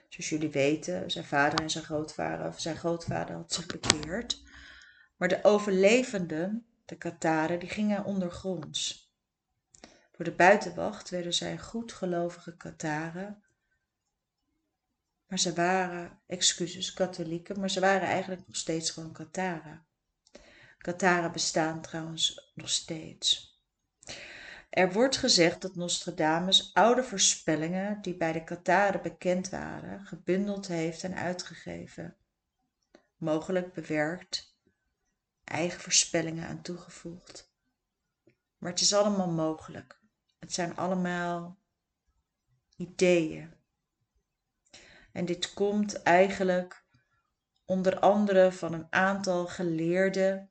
Zoals 0.09 0.29
jullie 0.29 0.51
weten, 0.51 1.11
zijn 1.11 1.25
vader 1.25 1.61
en 1.61 1.71
zijn 1.71 1.85
grootvader, 1.85 2.47
of 2.47 2.61
zijn 2.61 2.77
grootvader 2.77 3.35
had 3.37 3.53
zich 3.53 3.67
bekeerd. 3.67 4.43
Maar 5.17 5.29
de 5.29 5.45
overlevenden, 5.45 6.67
de 6.85 6.97
Kataren, 6.97 7.59
die 7.59 7.69
gingen 7.69 8.05
ondergronds. 8.05 9.13
Voor 10.13 10.25
de 10.25 10.33
buitenwacht 10.33 11.11
werden 11.11 11.35
zij 11.35 11.59
goedgelovige 11.59 12.57
Kataren. 12.57 13.43
Maar 15.29 15.39
ze 15.39 15.55
waren, 15.55 16.21
excuses, 16.27 16.93
katholieken, 16.93 17.61
maar 17.61 17.71
ze 17.71 17.81
waren 17.81 18.09
eigenlijk 18.09 18.47
nog 18.47 18.57
steeds 18.57 18.91
gewoon 18.91 19.13
Kataren. 19.13 19.87
Kataren 20.79 21.33
bestaan 21.33 21.81
trouwens 21.81 22.53
nog 22.55 22.69
steeds. 22.69 23.57
Er 24.71 24.93
wordt 24.93 25.17
gezegd 25.17 25.63
dat 25.63 25.75
Nostradamus 25.75 26.75
oude 26.75 27.05
voorspellingen 27.05 28.03
die 28.03 28.17
bij 28.17 28.33
de 28.33 28.45
Kataren 28.45 29.03
bekend 29.03 29.49
waren, 29.49 30.07
gebundeld 30.07 30.67
heeft 30.67 31.05
en 31.05 31.15
uitgegeven. 31.15 32.17
Mogelijk 33.17 33.73
bewerkt, 33.73 34.57
eigen 35.45 35.81
voorspellingen 35.81 36.49
aan 36.49 36.63
toegevoegd. 36.63 37.53
Maar 38.59 38.71
het 38.71 38.81
is 38.81 38.95
allemaal 38.95 39.31
mogelijk. 39.31 40.01
Het 40.39 40.53
zijn 40.53 40.77
allemaal 40.77 41.59
ideeën. 42.77 43.58
En 45.13 45.25
dit 45.25 45.55
komt 45.55 46.03
eigenlijk 46.03 46.85
onder 47.65 47.99
andere 47.99 48.53
van 48.53 48.73
een 48.73 48.87
aantal 48.91 49.47
geleerden 49.47 50.51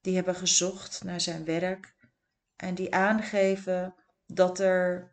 die 0.00 0.14
hebben 0.14 0.34
gezocht 0.34 1.04
naar 1.04 1.20
zijn 1.20 1.44
werk 1.44 1.94
en 2.56 2.74
die 2.74 2.94
aangeven 2.94 3.94
dat 4.26 4.58
er 4.58 5.12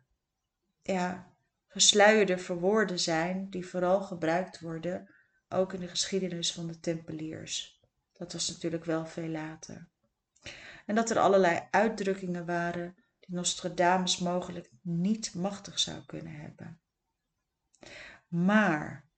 ja, 0.82 1.34
gesluierde 1.66 2.38
verwoorden 2.38 3.00
zijn 3.00 3.50
die 3.50 3.66
vooral 3.66 4.00
gebruikt 4.02 4.60
worden, 4.60 5.14
ook 5.48 5.72
in 5.72 5.80
de 5.80 5.88
geschiedenis 5.88 6.52
van 6.52 6.66
de 6.66 6.80
Tempeliers. 6.80 7.80
Dat 8.12 8.32
was 8.32 8.48
natuurlijk 8.48 8.84
wel 8.84 9.06
veel 9.06 9.28
later. 9.28 9.88
En 10.86 10.94
dat 10.94 11.10
er 11.10 11.18
allerlei 11.18 11.68
uitdrukkingen 11.70 12.46
waren 12.46 12.94
die 13.20 13.34
Nostradamus 13.34 14.18
mogelijk 14.18 14.70
niet 14.82 15.34
machtig 15.34 15.78
zou 15.78 16.04
kunnen 16.06 16.32
hebben. 16.32 16.80
Maar 18.30 19.08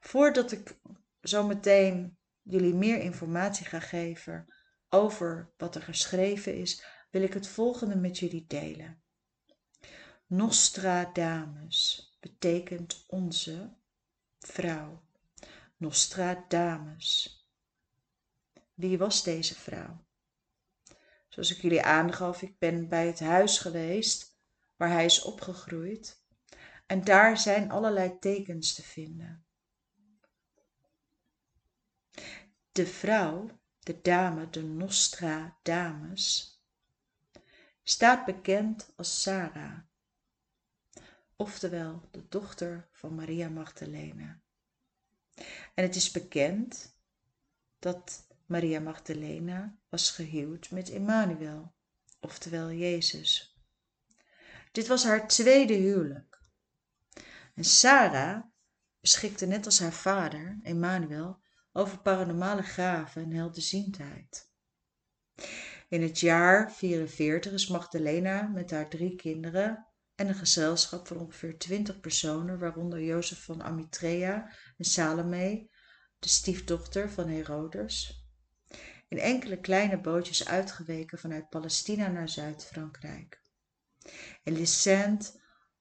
voordat 0.00 0.52
ik 0.52 0.80
zo 1.22 1.46
meteen 1.46 2.18
jullie 2.42 2.74
meer 2.74 3.00
informatie 3.00 3.66
ga 3.66 3.80
geven 3.80 4.54
over 4.88 5.52
wat 5.56 5.74
er 5.74 5.82
geschreven 5.82 6.56
is, 6.56 6.84
wil 7.10 7.22
ik 7.22 7.34
het 7.34 7.48
volgende 7.48 7.96
met 7.96 8.18
jullie 8.18 8.46
delen. 8.46 9.02
Nostradamus 10.26 12.12
betekent 12.20 13.04
onze 13.06 13.76
vrouw. 14.38 15.02
Nostradamus. 15.76 17.42
Wie 18.74 18.98
was 18.98 19.22
deze 19.22 19.54
vrouw? 19.54 20.06
Zoals 21.28 21.50
ik 21.50 21.62
jullie 21.62 21.82
aangaf, 21.82 22.42
ik 22.42 22.58
ben 22.58 22.88
bij 22.88 23.06
het 23.06 23.20
huis 23.20 23.58
geweest 23.58 24.38
waar 24.76 24.90
hij 24.90 25.04
is 25.04 25.22
opgegroeid. 25.22 26.17
En 26.88 27.04
daar 27.04 27.38
zijn 27.38 27.70
allerlei 27.70 28.18
tekens 28.18 28.74
te 28.74 28.82
vinden. 28.82 29.44
De 32.72 32.86
vrouw, 32.86 33.60
de 33.78 34.00
dame, 34.00 34.50
de 34.50 34.62
Nostra 34.62 35.58
Dames, 35.62 36.58
staat 37.82 38.24
bekend 38.24 38.92
als 38.96 39.22
Sarah, 39.22 39.78
oftewel 41.36 42.08
de 42.10 42.28
dochter 42.28 42.88
van 42.92 43.14
Maria 43.14 43.48
Magdalena. 43.48 44.40
En 45.74 45.84
het 45.84 45.96
is 45.96 46.10
bekend 46.10 46.96
dat 47.78 48.26
Maria 48.46 48.80
Magdalena 48.80 49.78
was 49.88 50.10
gehuwd 50.10 50.70
met 50.70 50.90
Emmanuel, 50.90 51.74
oftewel 52.20 52.72
Jezus. 52.72 53.56
Dit 54.72 54.86
was 54.86 55.04
haar 55.04 55.28
tweede 55.28 55.74
huwelijk. 55.74 56.27
En 57.58 57.64
Sarah 57.64 58.42
beschikte 59.00 59.46
net 59.46 59.64
als 59.64 59.78
haar 59.78 59.92
vader, 59.92 60.58
Emmanuel, 60.62 61.42
over 61.72 61.98
paranormale 61.98 62.62
gaven 62.62 63.22
en 63.22 63.32
helderziendheid. 63.32 64.50
In 65.88 66.02
het 66.02 66.20
jaar 66.20 66.72
44 66.72 67.52
is 67.52 67.66
Magdalena 67.66 68.42
met 68.42 68.70
haar 68.70 68.88
drie 68.88 69.16
kinderen 69.16 69.86
en 70.14 70.28
een 70.28 70.34
gezelschap 70.34 71.06
van 71.06 71.18
ongeveer 71.18 71.58
20 71.58 72.00
personen, 72.00 72.58
waaronder 72.58 73.02
Jozef 73.02 73.44
van 73.44 73.62
Amitrea 73.62 74.52
en 74.76 74.84
Salome, 74.84 75.70
de 76.18 76.28
stiefdochter 76.28 77.10
van 77.10 77.28
Herodes, 77.28 78.26
in 79.08 79.18
enkele 79.18 79.60
kleine 79.60 80.00
bootjes 80.00 80.48
uitgeweken 80.48 81.18
vanuit 81.18 81.48
Palestina 81.48 82.08
naar 82.08 82.28
Zuid-Frankrijk. 82.28 83.42
Les 84.44 84.82
Saintes 84.82 85.37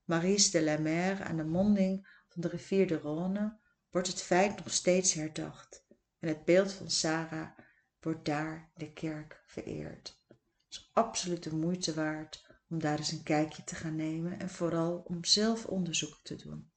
Maries 0.08 0.52
de 0.52 0.62
la 0.62 0.78
Mer 0.78 1.24
aan 1.24 1.38
de 1.38 1.44
monding 1.44 2.08
van 2.28 2.42
de 2.42 2.48
rivier 2.48 2.88
de 2.88 3.00
Rhône 3.00 3.60
wordt 3.90 4.08
het 4.08 4.22
feit 4.22 4.58
nog 4.58 4.74
steeds 4.74 5.14
herdacht 5.14 5.86
en 6.20 6.28
het 6.28 6.46
beeld 6.46 6.74
van 6.74 6.90
Sarah 6.90 7.58
wordt 8.00 8.26
daar 8.26 8.72
de 8.76 8.94
kerk 8.94 9.44
vereerd. 9.46 10.24
Het 10.28 10.38
is 10.70 10.90
absoluut 10.94 11.44
de 11.44 11.56
moeite 11.56 11.94
waard 11.94 12.46
om 12.70 12.80
daar 12.80 12.98
eens 12.98 13.12
een 13.12 13.24
kijkje 13.24 13.64
te 13.64 13.76
gaan 13.76 13.96
nemen 13.96 14.40
en 14.40 14.50
vooral 14.50 14.98
om 14.98 15.26
zelf 15.26 15.66
onderzoek 15.66 16.20
te 16.24 16.36
doen. 16.36 16.72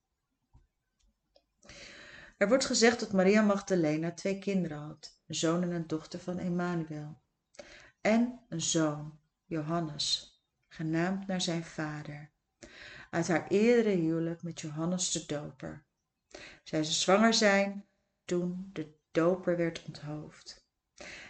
Er 2.37 2.49
wordt 2.49 2.65
gezegd 2.65 3.01
dat 3.01 3.13
Maria 3.13 3.43
Magdalena 3.43 4.13
twee 4.13 4.39
kinderen 4.39 4.79
had, 4.79 5.21
een 5.27 5.35
zoon 5.35 5.63
en 5.63 5.71
een 5.71 5.87
dochter 5.87 6.21
van 6.21 6.39
Emmanuel, 6.39 7.23
en 8.01 8.41
een 8.49 8.63
zoon, 8.63 9.21
Johannes, 9.45 10.39
genaamd 10.69 11.27
naar 11.27 11.41
zijn 11.41 11.65
vader, 11.65 12.33
uit 13.11 13.29
haar 13.29 13.49
eerdere 13.49 13.97
huwelijk 13.97 14.43
met 14.43 14.61
Johannes 14.61 15.13
de 15.13 15.27
Doper. 15.27 15.85
Zij 16.63 16.85
zou 16.85 16.95
zwanger 16.95 17.35
zijn 17.35 17.87
toen 18.25 18.71
de 18.73 18.95
doper 19.11 19.57
werd 19.57 19.85
onthoofd. 19.87 20.69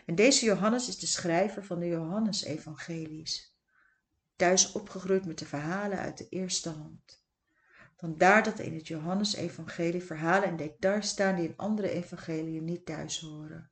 En 0.07 0.15
deze 0.15 0.45
Johannes 0.45 0.89
is 0.89 0.99
de 0.99 1.07
schrijver 1.07 1.65
van 1.65 1.79
de 1.79 1.87
Johannesevangelies, 1.87 3.57
thuis 4.37 4.73
opgegroeid 4.73 5.27
met 5.27 5.39
de 5.39 5.47
verhalen 5.47 5.99
uit 5.99 6.19
de 6.19 6.29
eerste 6.29 6.71
hand. 6.71 7.25
Vandaar 7.97 8.43
dat 8.43 8.59
in 8.59 8.75
het 8.75 8.89
Johannesevangelie 8.89 10.03
verhalen 10.03 10.49
en 10.49 10.57
details 10.57 11.09
staan 11.09 11.37
die 11.37 11.49
in 11.49 11.57
andere 11.57 11.91
evangeliën 11.91 12.65
niet 12.65 12.87
thuis 12.87 13.21
horen. 13.21 13.71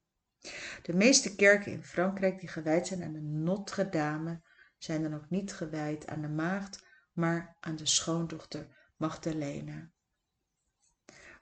De 0.82 0.94
meeste 0.94 1.34
kerken 1.34 1.72
in 1.72 1.84
Frankrijk 1.84 2.40
die 2.40 2.48
gewijd 2.48 2.86
zijn 2.86 3.02
aan 3.02 3.12
de 3.12 3.20
Notre 3.20 3.88
Dame 3.88 4.40
zijn 4.78 5.02
dan 5.02 5.14
ook 5.14 5.30
niet 5.30 5.52
gewijd 5.52 6.06
aan 6.06 6.20
de 6.20 6.28
maagd, 6.28 6.86
maar 7.18 7.56
aan 7.60 7.76
de 7.76 7.86
schoondochter 7.86 8.66
Magdalena. 8.96 9.90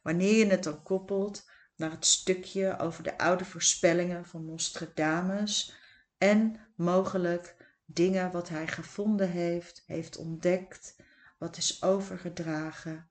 Wanneer 0.03 0.35
je 0.35 0.47
het 0.47 0.63
dan 0.63 0.83
koppelt 0.83 1.51
naar 1.77 1.91
het 1.91 2.07
stukje 2.07 2.79
over 2.79 3.03
de 3.03 3.19
oude 3.19 3.45
voorspellingen 3.45 4.27
van 4.27 4.45
Nostradamus 4.45 5.75
en 6.19 6.61
mogelijk 6.75 7.57
dingen 7.85 8.33
wat 8.33 8.49
hij 8.49 8.67
gevonden 8.67 9.31
heeft, 9.31 9.83
heeft 9.87 10.17
ontdekt, 10.17 10.97
wat 11.39 11.57
is 11.57 11.83
overgedragen. 11.83 13.09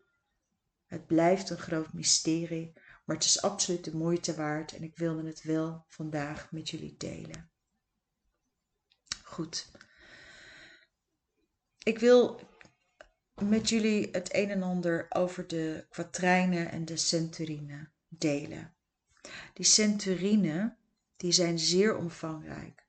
Het 0.85 1.07
blijft 1.07 1.49
een 1.49 1.57
groot 1.57 1.93
mysterie, 1.93 2.73
maar 3.05 3.15
het 3.15 3.25
is 3.25 3.41
absoluut 3.41 3.83
de 3.83 3.95
moeite 3.95 4.35
waard 4.35 4.71
en 4.75 4.83
ik 4.83 4.97
wilde 4.97 5.27
het 5.27 5.43
wel 5.43 5.85
vandaag 5.87 6.51
met 6.51 6.69
jullie 6.69 6.97
delen. 6.97 7.49
Goed. 9.23 9.71
Ik 11.83 11.99
wil 11.99 12.41
met 13.41 13.69
jullie 13.69 14.09
het 14.11 14.35
een 14.35 14.49
en 14.49 14.63
ander 14.63 15.05
over 15.09 15.47
de 15.47 15.85
kwatrijnen 15.89 16.71
en 16.71 16.85
de 16.85 16.97
centurine 16.97 17.89
delen. 18.07 18.75
Die 19.53 19.65
centurine 19.65 20.75
die 21.17 21.31
zijn 21.31 21.59
zeer 21.59 21.97
omvangrijk. 21.97 22.85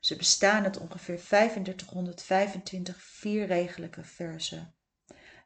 Ze 0.00 0.16
bestaan 0.16 0.64
uit 0.64 0.78
ongeveer 0.78 1.20
3525 1.20 3.02
vierregelige 3.02 4.04
versen. 4.04 4.74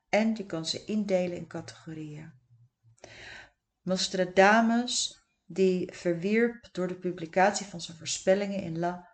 En 0.08 0.34
je 0.36 0.46
kan 0.46 0.66
ze 0.66 0.84
indelen 0.84 1.36
in 1.36 1.46
categorieën. 1.46 2.32
Nostradamus 3.82 5.22
die 5.44 5.94
verwierp 5.94 6.68
door 6.72 6.88
de 6.88 6.94
publicatie 6.94 7.66
van 7.66 7.80
zijn 7.80 7.96
voorspellingen 7.96 8.62
in 8.62 8.78
La 8.78 9.08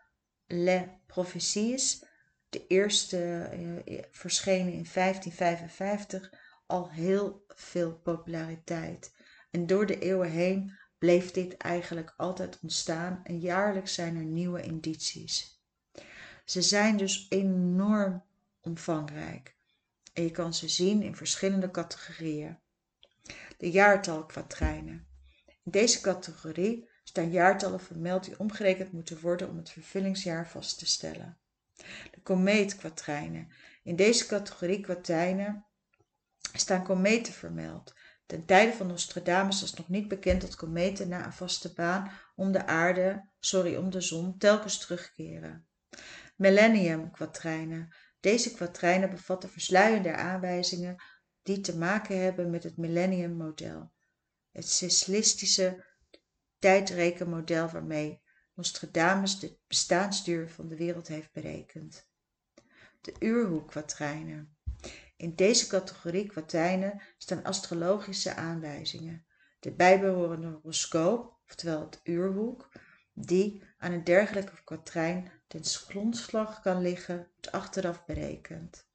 Les 0.46 0.84
Prophéties, 1.06 2.04
de 2.52 2.66
eerste 2.66 3.50
uh, 3.86 4.02
verschenen 4.10 4.72
in 4.72 4.86
1555, 4.94 6.32
al 6.66 6.90
heel 6.90 7.44
veel 7.48 7.92
populariteit. 7.92 9.14
En 9.50 9.66
door 9.66 9.86
de 9.86 9.98
eeuwen 9.98 10.30
heen 10.30 10.72
bleef 10.98 11.30
dit 11.30 11.56
eigenlijk 11.56 12.14
altijd 12.16 12.58
ontstaan 12.62 13.20
en 13.24 13.38
jaarlijks 13.38 13.94
zijn 13.94 14.16
er 14.16 14.24
nieuwe 14.24 14.62
indities. 14.62 15.60
Ze 16.44 16.62
zijn 16.62 16.96
dus 16.96 17.26
enorm 17.28 18.24
omvangrijk 18.60 19.56
en 20.12 20.22
je 20.22 20.30
kan 20.30 20.54
ze 20.54 20.68
zien 20.68 21.02
in 21.02 21.16
verschillende 21.16 21.70
categorieën. 21.70 22.58
De 23.58 23.70
jaartalkwadrijnen. 23.70 25.06
In 25.46 25.70
deze 25.70 26.00
categorie 26.00 26.88
staan 27.04 27.30
jaartallen 27.30 27.80
vermeld 27.80 28.24
die 28.24 28.38
omgerekend 28.38 28.92
moeten 28.92 29.20
worden 29.20 29.48
om 29.48 29.56
het 29.56 29.70
vervullingsjaar 29.70 30.48
vast 30.48 30.78
te 30.78 30.86
stellen. 30.86 31.41
De 32.10 32.20
komeetkwadrijnen. 32.22 33.48
In 33.82 33.96
deze 33.96 34.26
categorie 34.26 34.80
kwartijnen 34.80 35.66
staan 36.52 36.84
kometen 36.84 37.32
vermeld 37.32 37.94
Ten 38.32 38.44
tijde 38.44 38.72
van 38.72 38.86
Nostradamus 38.86 39.60
was 39.60 39.74
nog 39.74 39.88
niet 39.88 40.08
bekend 40.08 40.40
dat 40.40 40.54
kometen 40.54 41.08
na 41.08 41.24
een 41.24 41.32
vaste 41.32 41.72
baan 41.72 42.10
om 42.34 42.52
de 42.52 42.66
aarde, 42.66 43.28
sorry, 43.38 43.76
om 43.76 43.90
de 43.90 44.00
zon, 44.00 44.38
telkens 44.38 44.78
terugkeren. 44.78 45.66
Millennium 46.36 47.10
kwatrijnen. 47.10 47.94
Deze 48.20 48.54
kwatrijnen 48.54 49.10
bevatten 49.10 49.50
versluiende 49.50 50.14
aanwijzingen 50.14 51.02
die 51.42 51.60
te 51.60 51.78
maken 51.78 52.22
hebben 52.22 52.50
met 52.50 52.62
het 52.62 52.76
millennium 52.76 53.36
model. 53.36 53.92
Het 54.52 54.68
cyclistische 54.68 55.84
tijdrekenmodel 56.58 57.68
waarmee 57.68 58.21
Nostradamus 58.54 59.38
de 59.38 59.58
bestaansduur 59.66 60.50
van 60.50 60.68
de 60.68 60.76
wereld 60.76 61.08
heeft 61.08 61.32
berekend. 61.32 62.10
De 63.00 63.14
uurhoekkwadrijnen. 63.18 64.56
In 65.16 65.34
deze 65.34 65.66
categorie 65.66 66.26
kwartijnen 66.26 67.02
staan 67.18 67.44
astrologische 67.44 68.34
aanwijzingen. 68.34 69.26
De 69.60 69.72
bijbehorende 69.72 70.46
horoscoop, 70.48 71.38
oftewel 71.48 71.80
het 71.80 72.00
uurhoek, 72.02 72.68
die 73.12 73.64
aan 73.78 73.92
een 73.92 74.04
dergelijke 74.04 74.64
kwatrijn 74.64 75.32
ten 75.46 75.64
grondslag 75.64 76.60
kan 76.60 76.80
liggen, 76.82 77.16
wordt 77.16 77.52
achteraf 77.52 78.04
berekend. 78.04 78.90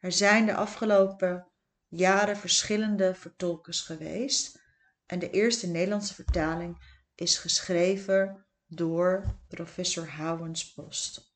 Er 0.00 0.12
zijn 0.12 0.46
de 0.46 0.54
afgelopen 0.54 1.46
jaren 1.88 2.36
verschillende 2.36 3.14
vertolkers 3.14 3.80
geweest 3.80 4.62
en 5.06 5.18
de 5.18 5.30
eerste 5.30 5.66
Nederlandse 5.66 6.14
vertaling 6.14 6.95
is 7.16 7.38
geschreven 7.38 8.46
door 8.66 9.38
professor 9.48 10.08
Houwenspost. 10.08 11.34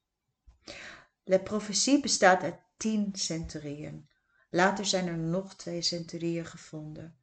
De 1.23 1.40
profetie 1.40 2.01
bestaat 2.01 2.43
uit 2.43 2.59
tien 2.77 3.11
centurieën. 3.12 4.09
Later 4.51 4.87
zijn 4.87 5.07
er 5.07 5.19
nog 5.19 5.57
twee 5.57 5.83
centurieën 5.83 6.47
gevonden. 6.47 7.19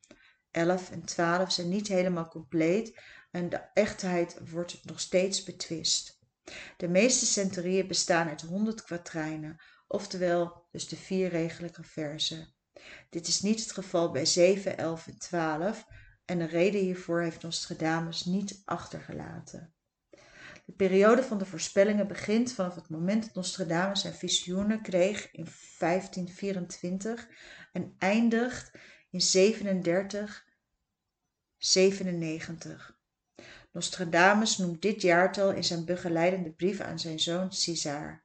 Elf 0.51 0.91
en 0.91 1.05
twaalf 1.05 1.51
zijn 1.51 1.69
niet 1.69 1.87
helemaal 1.87 2.27
compleet 2.27 3.01
en 3.31 3.49
de 3.49 3.61
echtheid 3.73 4.49
wordt 4.49 4.85
nog 4.85 4.99
steeds 4.99 5.43
betwist. 5.43 6.19
De 6.77 6.87
meeste 6.87 7.25
centurieën 7.25 7.87
bestaan 7.87 8.27
uit 8.27 8.41
100 8.41 8.83
kwatrijnen, 8.83 9.61
oftewel 9.87 10.67
dus 10.71 10.87
de 10.87 10.95
vierregelige 10.95 11.83
verzen. 11.83 12.53
Dit 13.09 13.27
is 13.27 13.41
niet 13.41 13.59
het 13.59 13.71
geval 13.71 14.11
bij 14.11 14.25
7, 14.25 14.77
11 14.77 15.07
en 15.07 15.17
12 15.17 15.85
en 16.27 16.37
de 16.37 16.45
reden 16.45 16.81
hiervoor 16.81 17.21
heeft 17.21 17.41
Nostradamus 17.41 18.25
niet 18.25 18.61
achtergelaten. 18.65 19.73
De 20.65 20.73
periode 20.75 21.23
van 21.23 21.37
de 21.37 21.45
voorspellingen 21.45 22.07
begint 22.07 22.53
vanaf 22.53 22.75
het 22.75 22.89
moment 22.89 23.23
dat 23.23 23.33
Nostradamus 23.33 24.01
zijn 24.01 24.13
visioenen 24.13 24.81
kreeg 24.81 25.31
in 25.31 25.47
1524 25.79 27.27
en 27.71 27.95
eindigt 27.97 28.71
in 29.09 29.21
37, 29.21 30.45
97. 31.57 32.99
Nostradamus 33.71 34.57
noemt 34.57 34.81
dit 34.81 35.01
jaartal 35.01 35.51
in 35.51 35.63
zijn 35.63 35.85
begeleidende 35.85 36.51
brief 36.51 36.79
aan 36.79 36.99
zijn 36.99 37.19
zoon 37.19 37.49
Caesar. 37.49 38.23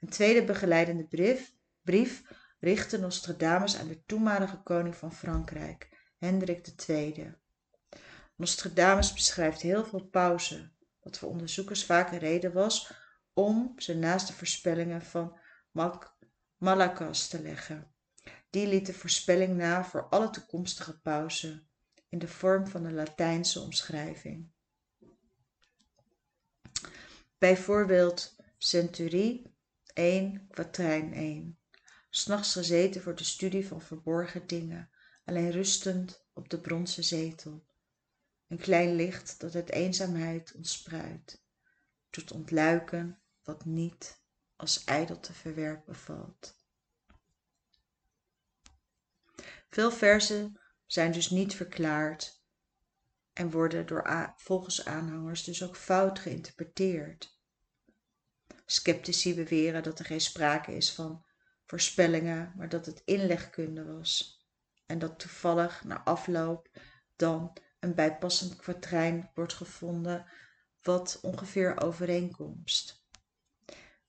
Een 0.00 0.08
tweede 0.08 0.44
begeleidende 0.44 1.04
brief, 1.04 1.54
brief 1.82 2.22
richtte 2.60 2.98
Nostradamus 2.98 3.78
aan 3.78 3.88
de 3.88 4.04
toenmalige 4.06 4.62
koning 4.62 4.96
van 4.96 5.12
Frankrijk, 5.12 5.93
Hendrik 6.24 6.66
II. 6.88 7.34
Nostradamus 8.36 9.12
beschrijft 9.12 9.60
heel 9.60 9.84
veel 9.84 10.04
pauzen, 10.04 10.76
wat 11.00 11.18
voor 11.18 11.28
onderzoekers 11.28 11.84
vaak 11.84 12.12
een 12.12 12.18
reden 12.18 12.52
was 12.52 12.92
om 13.32 13.72
ze 13.76 13.94
naast 13.94 14.26
de 14.26 14.32
voorspellingen 14.32 15.02
van 15.02 15.38
Malakas 16.56 17.28
te 17.28 17.42
leggen. 17.42 17.94
Die 18.50 18.66
liet 18.66 18.86
de 18.86 18.94
voorspelling 18.94 19.56
na 19.56 19.84
voor 19.84 20.08
alle 20.08 20.30
toekomstige 20.30 21.00
pauzen 21.00 21.68
in 22.08 22.18
de 22.18 22.28
vorm 22.28 22.66
van 22.66 22.84
een 22.84 22.94
Latijnse 22.94 23.60
omschrijving. 23.60 24.52
Bijvoorbeeld 27.38 28.36
Centurie 28.58 29.56
1, 29.92 30.46
kwatrijn 30.48 31.12
1. 31.12 31.58
S'nachts 32.10 32.52
gezeten 32.52 33.02
voor 33.02 33.14
de 33.14 33.24
studie 33.24 33.66
van 33.66 33.80
verborgen 33.80 34.46
dingen, 34.46 34.90
alleen 35.24 35.50
rustend 35.50 36.26
op 36.32 36.48
de 36.48 36.60
bronzen 36.60 37.04
zetel. 37.04 37.64
Een 38.48 38.58
klein 38.58 38.94
licht 38.94 39.40
dat 39.40 39.54
uit 39.54 39.70
eenzaamheid 39.70 40.52
ontspruit, 40.54 41.42
doet 42.10 42.32
ontluiken 42.32 43.20
wat 43.42 43.64
niet 43.64 44.22
als 44.56 44.84
ijdel 44.84 45.20
te 45.20 45.32
verwerpen 45.32 45.94
valt. 45.94 46.56
Veel 49.68 49.92
verzen 49.92 50.60
zijn 50.86 51.12
dus 51.12 51.30
niet 51.30 51.54
verklaard 51.54 52.42
en 53.32 53.50
worden 53.50 53.86
door 53.86 54.32
volgens 54.36 54.84
aanhangers 54.84 55.44
dus 55.44 55.62
ook 55.62 55.76
fout 55.76 56.18
geïnterpreteerd. 56.18 57.38
Sceptici 58.66 59.34
beweren 59.34 59.82
dat 59.82 59.98
er 59.98 60.04
geen 60.04 60.20
sprake 60.20 60.76
is 60.76 60.92
van 60.92 61.24
voorspellingen, 61.64 62.52
maar 62.56 62.68
dat 62.68 62.86
het 62.86 63.02
inlegkunde 63.04 63.84
was 63.84 64.33
en 64.86 64.98
dat 64.98 65.18
toevallig 65.18 65.84
na 65.84 66.04
afloop 66.04 66.68
dan 67.16 67.56
een 67.80 67.94
bijpassend 67.94 68.56
kwatrijn 68.56 69.30
wordt 69.34 69.52
gevonden 69.52 70.26
wat 70.82 71.18
ongeveer 71.22 71.82
overeenkomst. 71.82 73.02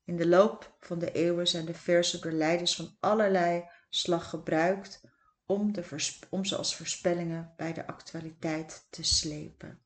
In 0.03 0.15
de 0.15 0.27
loop 0.27 0.75
van 0.79 0.99
de 0.99 1.11
eeuwen 1.11 1.47
zijn 1.47 1.65
de 1.65 1.73
versen 1.73 2.21
door 2.21 2.31
leiders 2.31 2.75
van 2.75 2.97
allerlei 2.99 3.69
slag 3.89 4.29
gebruikt 4.29 5.01
om, 5.45 5.73
de 5.73 5.83
om 6.29 6.45
ze 6.45 6.55
als 6.55 6.75
voorspellingen 6.75 7.53
bij 7.57 7.73
de 7.73 7.87
actualiteit 7.87 8.87
te 8.89 9.03
slepen. 9.03 9.79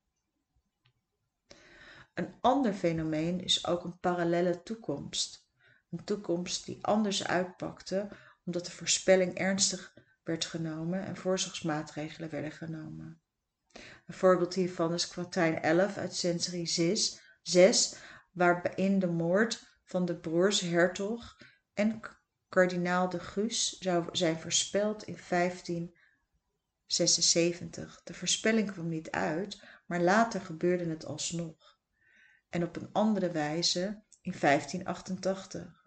Een 2.14 2.36
ander 2.42 2.74
fenomeen 2.74 3.44
is 3.44 3.68
ook 3.68 3.84
een 3.84 4.00
parallelle 4.00 4.64
toekomst. 4.64 5.48
Een 5.90 6.04
toekomst 6.04 6.66
die 6.66 6.86
anders 6.86 7.28
uitpakte 7.28 8.10
omdat 8.46 8.66
de 8.66 8.72
voorspelling 8.72 9.38
ernstig 9.38 9.94
werd 10.30 10.46
genomen 10.46 11.06
en 11.06 11.16
voorzorgsmaatregelen 11.16 12.30
werden 12.30 12.52
genomen. 12.52 13.22
Een 14.06 14.14
voorbeeld 14.14 14.54
hiervan 14.54 14.94
is 14.94 15.08
kwartijn 15.08 15.62
11 15.62 15.98
uit 15.98 16.16
Sensory 16.16 16.66
6, 16.66 17.22
6 17.42 17.96
waarin 18.32 19.00
de 19.00 19.08
moord 19.08 19.78
van 19.84 20.06
de 20.06 20.16
broers 20.16 20.60
hertog 20.60 21.38
en 21.74 22.00
kardinaal 22.50 23.10
de 23.10 23.20
Guus 23.20 23.78
zou 23.78 24.08
zijn 24.12 24.40
voorspeld 24.40 25.04
in 25.04 25.18
1576. 25.30 28.02
De 28.04 28.14
voorspelling 28.14 28.72
kwam 28.72 28.90
niet 28.90 29.12
uit, 29.12 29.64
maar 29.86 30.02
later 30.02 30.42
gebeurde 30.42 30.90
het 30.90 31.06
alsnog. 31.06 31.80
En 32.50 32.64
op 32.64 32.76
een 32.76 32.90
andere 32.92 33.32
wijze 33.32 34.04
in 34.22 34.34
1588. 34.40 35.79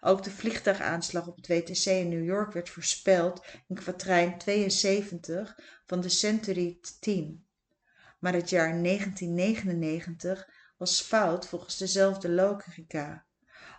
Ook 0.00 0.22
de 0.22 0.30
vliegtuigaanslag 0.30 1.26
op 1.26 1.36
het 1.36 1.46
WTC 1.46 1.84
in 1.84 2.08
New 2.08 2.24
York 2.24 2.52
werd 2.52 2.70
voorspeld 2.70 3.44
in 3.68 3.74
kwatrijn 3.76 4.38
72 4.38 5.58
van 5.84 6.00
de 6.00 6.08
Century 6.08 6.78
10. 7.00 7.46
Maar 8.18 8.32
het 8.32 8.50
jaar 8.50 8.82
1999 8.82 10.48
was 10.76 11.00
fout 11.00 11.48
volgens 11.48 11.76
dezelfde 11.76 12.28
logica. 12.28 13.26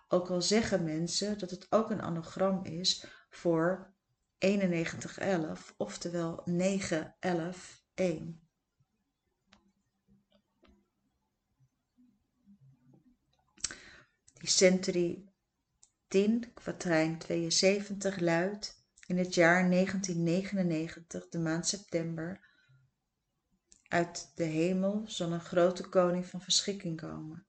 Ook 0.07 0.29
al 0.29 0.41
zeggen 0.41 0.83
mensen 0.83 1.37
dat 1.37 1.49
het 1.49 1.67
ook 1.69 1.89
een 1.89 2.01
anagram 2.01 2.65
is 2.65 3.05
voor 3.29 3.93
9111, 4.39 5.73
oftewel 5.77 6.41
9111. 6.45 7.83
Die 14.33 14.49
century 14.49 15.30
10, 16.11 16.53
kwatrijn 16.53 17.17
72 17.17 18.19
luidt 18.19 18.85
in 19.07 19.17
het 19.17 19.33
jaar 19.33 19.69
1999, 19.69 21.29
de 21.29 21.39
maand 21.39 21.67
september, 21.67 22.49
uit 23.87 24.31
de 24.35 24.43
hemel 24.43 25.03
zal 25.05 25.31
een 25.31 25.41
grote 25.41 25.89
koning 25.89 26.25
van 26.25 26.41
verschikking 26.41 27.01
komen 27.01 27.45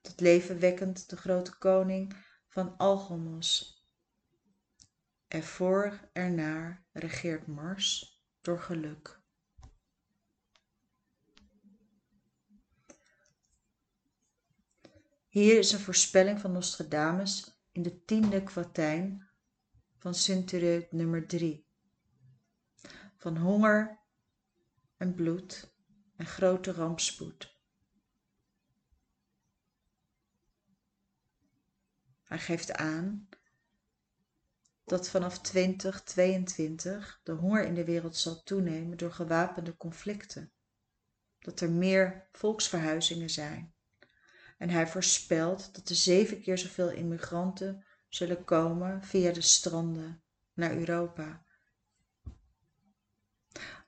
tot 0.00 0.20
leven 0.20 0.58
wekkend 0.58 1.10
de 1.10 1.16
grote 1.16 1.58
koning 1.58 2.16
van 2.48 2.76
Algomos. 2.76 3.80
Ervoor 5.28 6.08
ernaar 6.12 6.86
regeert 6.92 7.46
Mars 7.46 8.20
door 8.40 8.60
geluk. 8.60 9.20
Hier 15.28 15.58
is 15.58 15.72
een 15.72 15.78
voorspelling 15.78 16.40
van 16.40 16.52
Nostradamus 16.52 17.55
in 17.76 17.82
de 17.82 18.04
tiende 18.04 18.42
kwartijn 18.42 19.28
van 19.98 20.14
Sinterreut 20.14 20.92
nummer 20.92 21.26
3. 21.26 21.66
Van 23.16 23.36
honger 23.36 24.00
en 24.96 25.14
bloed 25.14 25.74
en 26.16 26.26
grote 26.26 26.72
rampspoed. 26.72 27.54
Hij 32.22 32.38
geeft 32.38 32.72
aan 32.72 33.28
dat 34.84 35.08
vanaf 35.08 35.38
2022 35.38 37.20
de 37.22 37.32
honger 37.32 37.64
in 37.64 37.74
de 37.74 37.84
wereld 37.84 38.16
zal 38.16 38.42
toenemen 38.42 38.96
door 38.96 39.12
gewapende 39.12 39.76
conflicten. 39.76 40.52
Dat 41.38 41.60
er 41.60 41.70
meer 41.70 42.28
volksverhuizingen 42.32 43.30
zijn. 43.30 43.75
En 44.56 44.70
hij 44.70 44.86
voorspelt 44.86 45.74
dat 45.74 45.88
er 45.88 45.94
zeven 45.94 46.40
keer 46.40 46.58
zoveel 46.58 46.90
immigranten 46.90 47.84
zullen 48.08 48.44
komen 48.44 49.02
via 49.02 49.32
de 49.32 49.40
stranden 49.40 50.22
naar 50.52 50.76
Europa. 50.76 51.44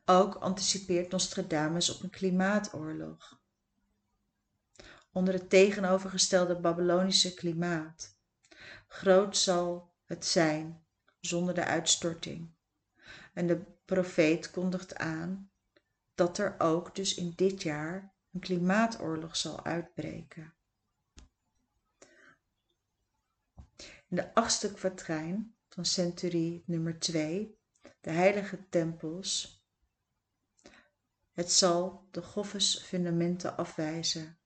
Ook 0.04 0.35
anticipeert 0.35 1.11
Nostradamus 1.11 1.94
op 1.96 2.02
een 2.02 2.11
klimaatoorlog. 2.11 3.40
Onder 5.12 5.35
het 5.35 5.50
tegenovergestelde 5.50 6.61
Babylonische 6.61 7.35
klimaat. 7.35 8.16
Groot 8.87 9.37
zal 9.37 9.92
het 10.04 10.26
zijn 10.26 10.87
zonder 11.20 11.54
de 11.54 11.64
uitstorting. 11.64 12.54
En 13.35 13.46
de 13.46 13.61
profeet 13.85 14.50
kondigt 14.50 14.96
aan 14.96 15.50
dat 16.14 16.38
er 16.38 16.54
ook 16.59 16.94
dus 16.94 17.14
in 17.14 17.33
dit 17.37 17.62
jaar 17.62 18.14
een 18.33 18.40
klimaatoorlog 18.40 19.37
zal 19.37 19.64
uitbreken. 19.64 20.54
In 24.09 24.16
de 24.16 24.35
achtste 24.35 24.73
kwatrijn 24.73 25.55
van 25.68 25.85
centurie 25.85 26.62
nummer 26.66 26.99
2, 26.99 27.59
de 28.01 28.11
heilige 28.11 28.68
tempels, 28.68 29.62
het 31.33 31.53
zal 31.53 32.09
de 32.11 32.23
goffes 32.23 32.83
fundamenten 32.83 33.57
afwijzen. 33.57 34.38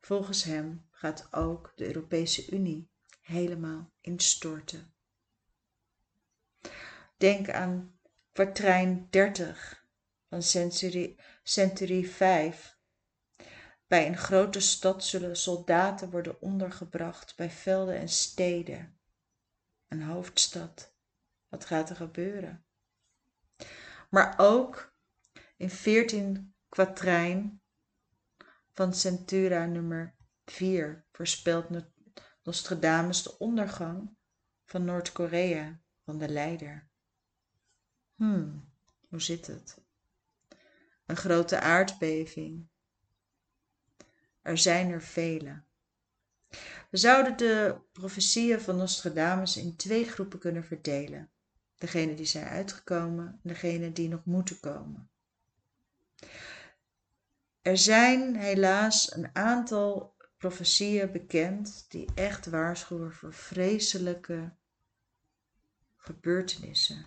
Volgens 0.00 0.44
hem 0.44 0.86
gaat 0.90 1.32
ook 1.32 1.72
de 1.76 1.86
Europese 1.86 2.50
Unie 2.50 2.90
helemaal 3.20 3.92
instorten. 4.00 4.94
Denk 7.16 7.50
aan 7.50 7.98
kwartrein 8.32 9.06
30 9.10 9.86
van 10.28 10.42
Century, 10.42 11.18
Century 11.42 12.04
5. 12.04 12.78
Bij 13.86 14.06
een 14.06 14.16
grote 14.16 14.60
stad 14.60 15.04
zullen 15.04 15.36
soldaten 15.36 16.10
worden 16.10 16.40
ondergebracht 16.40 17.36
bij 17.36 17.50
velden 17.50 17.96
en 17.96 18.08
steden. 18.08 18.98
Een 19.88 20.02
hoofdstad. 20.02 20.94
Wat 21.48 21.64
gaat 21.64 21.90
er 21.90 21.96
gebeuren? 21.96 22.64
Maar 24.10 24.34
ook 24.36 24.94
in 25.56 25.70
14 25.70 26.54
kwatrijn 26.68 27.62
van 28.72 28.94
Centura 28.94 29.66
nummer 29.66 30.14
4 30.44 31.04
voorspelt 31.12 31.68
Nostradamus 32.42 33.22
de 33.22 33.38
ondergang 33.38 34.16
van 34.64 34.84
Noord-Korea, 34.84 35.80
van 36.04 36.18
de 36.18 36.28
leider. 36.28 36.88
Hmm, 38.14 38.72
hoe 39.08 39.22
zit 39.22 39.46
het? 39.46 39.82
Een 41.06 41.16
grote 41.16 41.60
aardbeving. 41.60 42.68
Er 44.44 44.58
zijn 44.58 44.90
er 44.90 45.02
vele. 45.02 45.62
We 46.90 46.96
zouden 46.96 47.36
de 47.36 47.76
profetieën 47.92 48.60
van 48.60 48.76
Nostradamus 48.76 49.56
in 49.56 49.76
twee 49.76 50.04
groepen 50.04 50.38
kunnen 50.38 50.64
verdelen. 50.64 51.30
Degene 51.76 52.14
die 52.14 52.26
zijn 52.26 52.46
uitgekomen 52.46 53.26
en 53.26 53.40
degene 53.42 53.92
die 53.92 54.08
nog 54.08 54.24
moeten 54.24 54.60
komen. 54.60 55.10
Er 57.62 57.78
zijn 57.78 58.36
helaas 58.36 59.14
een 59.14 59.34
aantal 59.34 60.16
profetieën 60.36 61.12
bekend 61.12 61.84
die 61.88 62.08
echt 62.14 62.46
waarschuwen 62.46 63.12
voor 63.12 63.32
vreselijke 63.32 64.54
gebeurtenissen. 65.96 67.06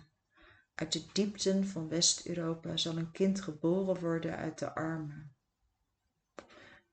Uit 0.74 0.92
de 0.92 1.06
diepten 1.12 1.66
van 1.66 1.88
West-Europa 1.88 2.76
zal 2.76 2.96
een 2.96 3.10
kind 3.10 3.40
geboren 3.40 4.00
worden 4.00 4.36
uit 4.36 4.58
de 4.58 4.74
armen. 4.74 5.36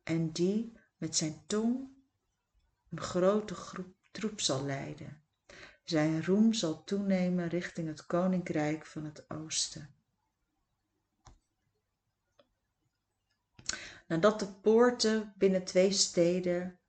En 0.05 0.31
die 0.31 0.77
met 0.97 1.15
zijn 1.15 1.43
tong 1.47 1.89
een 2.89 3.01
grote 3.01 3.55
groep 3.55 3.95
troep 4.11 4.41
zal 4.41 4.65
leiden. 4.65 5.23
Zijn 5.83 6.25
roem 6.25 6.53
zal 6.53 6.83
toenemen 6.83 7.47
richting 7.47 7.87
het 7.87 8.05
koninkrijk 8.05 8.85
van 8.85 9.05
het 9.05 9.29
oosten. 9.29 9.95
Nadat 14.07 14.39
de 14.39 14.53
poorten 14.53 15.33
binnen 15.37 15.63
twee 15.63 15.91
steden 15.91 16.79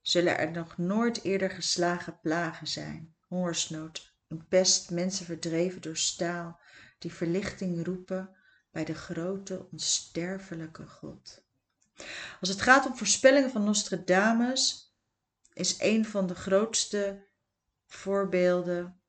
zullen 0.00 0.38
er 0.38 0.50
nog 0.50 0.78
nooit 0.78 1.22
eerder 1.22 1.50
geslagen 1.50 2.20
plagen 2.20 2.66
zijn, 2.66 3.14
hongersnood, 3.26 4.16
een 4.28 4.46
pest, 4.48 4.90
mensen 4.90 5.26
verdreven 5.26 5.80
door 5.80 5.96
staal, 5.96 6.60
die 6.98 7.12
verlichting 7.12 7.84
roepen 7.84 8.36
bij 8.70 8.84
de 8.84 8.94
grote 8.94 9.68
onsterfelijke 9.70 10.86
God. 10.86 11.44
Als 12.40 12.48
het 12.48 12.60
gaat 12.60 12.86
om 12.86 12.96
voorspellingen 12.96 13.50
van 13.50 13.64
Nostradamus, 13.64 14.94
is 15.52 15.80
een 15.80 16.04
van 16.04 16.26
de 16.26 16.34
grootste 16.34 17.28
voorbeelden 17.86 19.02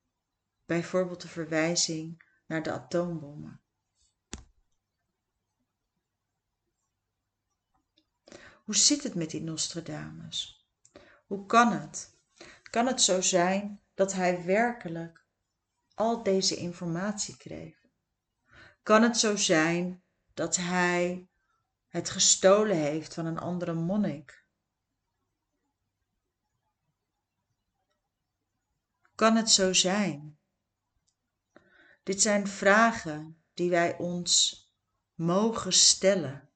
bijvoorbeeld 0.65 1.21
de 1.21 1.27
verwijzing 1.27 2.23
naar 2.47 2.63
de 2.63 2.71
atoombommen. 2.71 3.61
Hoe 8.63 8.75
zit 8.75 9.03
het 9.03 9.15
met 9.15 9.29
die 9.29 9.41
Nostradamus? 9.41 10.67
Hoe 11.25 11.45
kan 11.45 11.71
het? 11.71 12.17
Kan 12.63 12.87
het 12.87 13.01
zo 13.01 13.21
zijn 13.21 13.81
dat 13.93 14.13
hij 14.13 14.45
werkelijk 14.45 15.25
al 15.93 16.23
deze 16.23 16.55
informatie 16.55 17.37
kreeg? 17.37 17.81
Kan 18.83 19.01
het 19.01 19.17
zo 19.17 19.35
zijn 19.35 20.03
dat 20.33 20.55
hij 20.55 21.27
het 21.93 22.09
gestolen 22.09 22.77
heeft 22.77 23.13
van 23.13 23.25
een 23.25 23.37
andere 23.37 23.73
monnik? 23.73 24.45
Kan 29.15 29.35
het 29.35 29.49
zo 29.49 29.73
zijn? 29.73 30.39
Dit 32.03 32.21
zijn 32.21 32.47
vragen 32.47 33.43
die 33.53 33.69
wij 33.69 33.97
ons 33.97 34.65
mogen 35.13 35.73
stellen. 35.73 36.49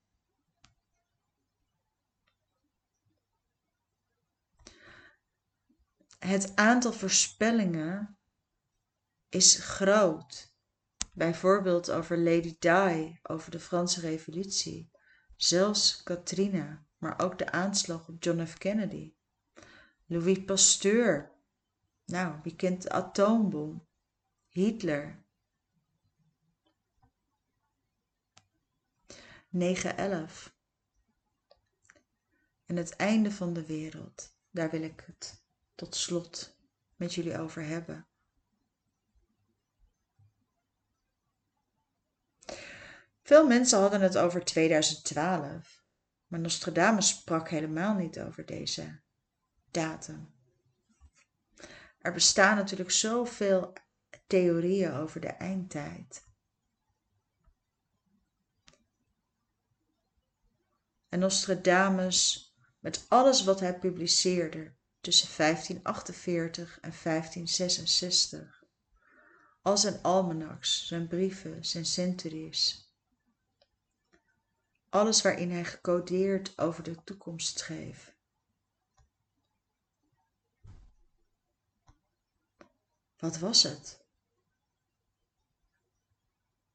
Het 6.20 6.56
aantal 6.56 6.94
voorspellingen 6.94 8.18
is 9.30 9.56
groot. 9.56 10.54
Bijvoorbeeld 11.14 11.92
over 11.92 12.18
Lady 12.18 12.56
Di, 12.60 13.20
over 13.24 13.52
de 13.52 13.60
Franse 13.60 14.00
Revolutie, 14.00 14.92
zelfs 15.38 16.04
Katrina, 16.04 16.86
maar 16.98 17.22
ook 17.22 17.38
de 17.38 17.52
aanslag 17.52 18.08
op 18.08 18.24
John 18.24 18.46
F. 18.46 18.58
Kennedy. 18.58 19.14
Louis 20.06 20.44
Pasteur, 20.46 21.32
nou, 22.06 22.40
wie 22.44 22.56
kent 22.56 22.82
de 22.82 22.90
atoombom? 22.90 23.88
Hitler. 24.48 25.26
9-11. 29.50 30.56
En 32.66 32.76
het 32.76 32.96
einde 32.96 33.32
van 33.32 33.54
de 33.54 33.66
wereld, 33.66 34.38
daar 34.50 34.70
wil 34.70 34.82
ik 34.82 35.04
het 35.06 35.44
tot 35.76 35.96
slot 35.96 36.58
met 36.96 37.14
jullie 37.14 37.40
over 37.40 37.66
hebben. 37.66 38.08
Veel 43.28 43.48
mensen 43.48 43.80
hadden 43.80 44.02
het 44.02 44.18
over 44.18 44.44
2012, 44.44 45.84
maar 46.28 46.40
Nostradamus 46.40 47.08
sprak 47.08 47.50
helemaal 47.50 47.94
niet 47.94 48.20
over 48.20 48.46
deze 48.46 49.00
datum. 49.72 50.34
Er 52.00 52.14
bestaan 52.14 52.56
natuurlijk 52.56 52.92
zoveel 52.92 53.74
theorieën 54.28 54.94
over 54.94 55.22
de 55.22 55.28
eindtijd. 55.28 56.26
En 61.10 61.20
Nostradamus, 61.20 62.52
met 62.80 63.06
alles 63.08 63.44
wat 63.44 63.60
hij 63.60 63.80
publiceerde, 63.80 64.76
tussen 65.02 65.30
1548 65.38 66.80
en 66.82 66.94
1566. 67.04 68.64
Al 69.62 69.78
zijn 69.78 70.02
almanaks, 70.02 70.88
zijn 70.88 71.08
brieven, 71.08 71.66
zijn 71.66 71.86
centuries. 71.86 72.87
Alles 74.90 75.22
waarin 75.22 75.52
hij 75.52 75.66
gecodeerd 75.66 76.58
over 76.58 76.84
de 76.84 77.04
toekomst 77.04 77.60
schreef. 77.60 78.16
Wat 83.18 83.38
was 83.38 83.64
het? 83.64 84.06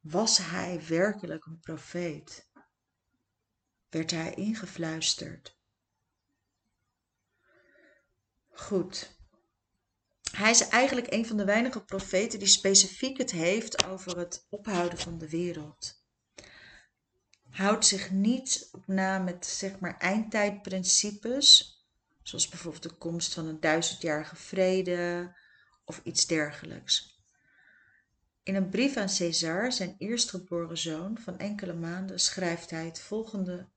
Was 0.00 0.38
hij 0.38 0.86
werkelijk 0.86 1.46
een 1.46 1.60
profeet? 1.60 2.48
Werd 3.88 4.10
hij 4.10 4.34
ingefluisterd? 4.34 5.58
Goed. 8.48 9.16
Hij 10.32 10.50
is 10.50 10.68
eigenlijk 10.68 11.12
een 11.12 11.26
van 11.26 11.36
de 11.36 11.44
weinige 11.44 11.84
profeten 11.84 12.38
die 12.38 12.48
specifiek 12.48 13.18
het 13.18 13.30
heeft 13.30 13.84
over 13.84 14.18
het 14.18 14.46
ophouden 14.48 14.98
van 14.98 15.18
de 15.18 15.28
wereld. 15.28 16.01
Houdt 17.52 17.86
zich 17.86 18.10
niet 18.10 18.68
op 18.72 18.86
na 18.86 19.18
met 19.18 19.46
zeg 19.46 19.78
maar 19.78 19.98
eindtijdprincipes, 19.98 21.76
zoals 22.22 22.48
bijvoorbeeld 22.48 22.82
de 22.82 22.94
komst 22.94 23.34
van 23.34 23.46
een 23.46 23.60
duizendjarige 23.60 24.36
vrede 24.36 25.32
of 25.84 26.00
iets 26.04 26.26
dergelijks. 26.26 27.20
In 28.42 28.54
een 28.54 28.68
brief 28.68 28.96
aan 28.96 29.14
Caesar, 29.16 29.72
zijn 29.72 29.94
eerstgeboren 29.98 30.78
zoon 30.78 31.18
van 31.18 31.38
enkele 31.38 31.74
maanden, 31.74 32.20
schrijft 32.20 32.70
hij 32.70 32.84
het 32.84 33.00
volgende 33.00 33.68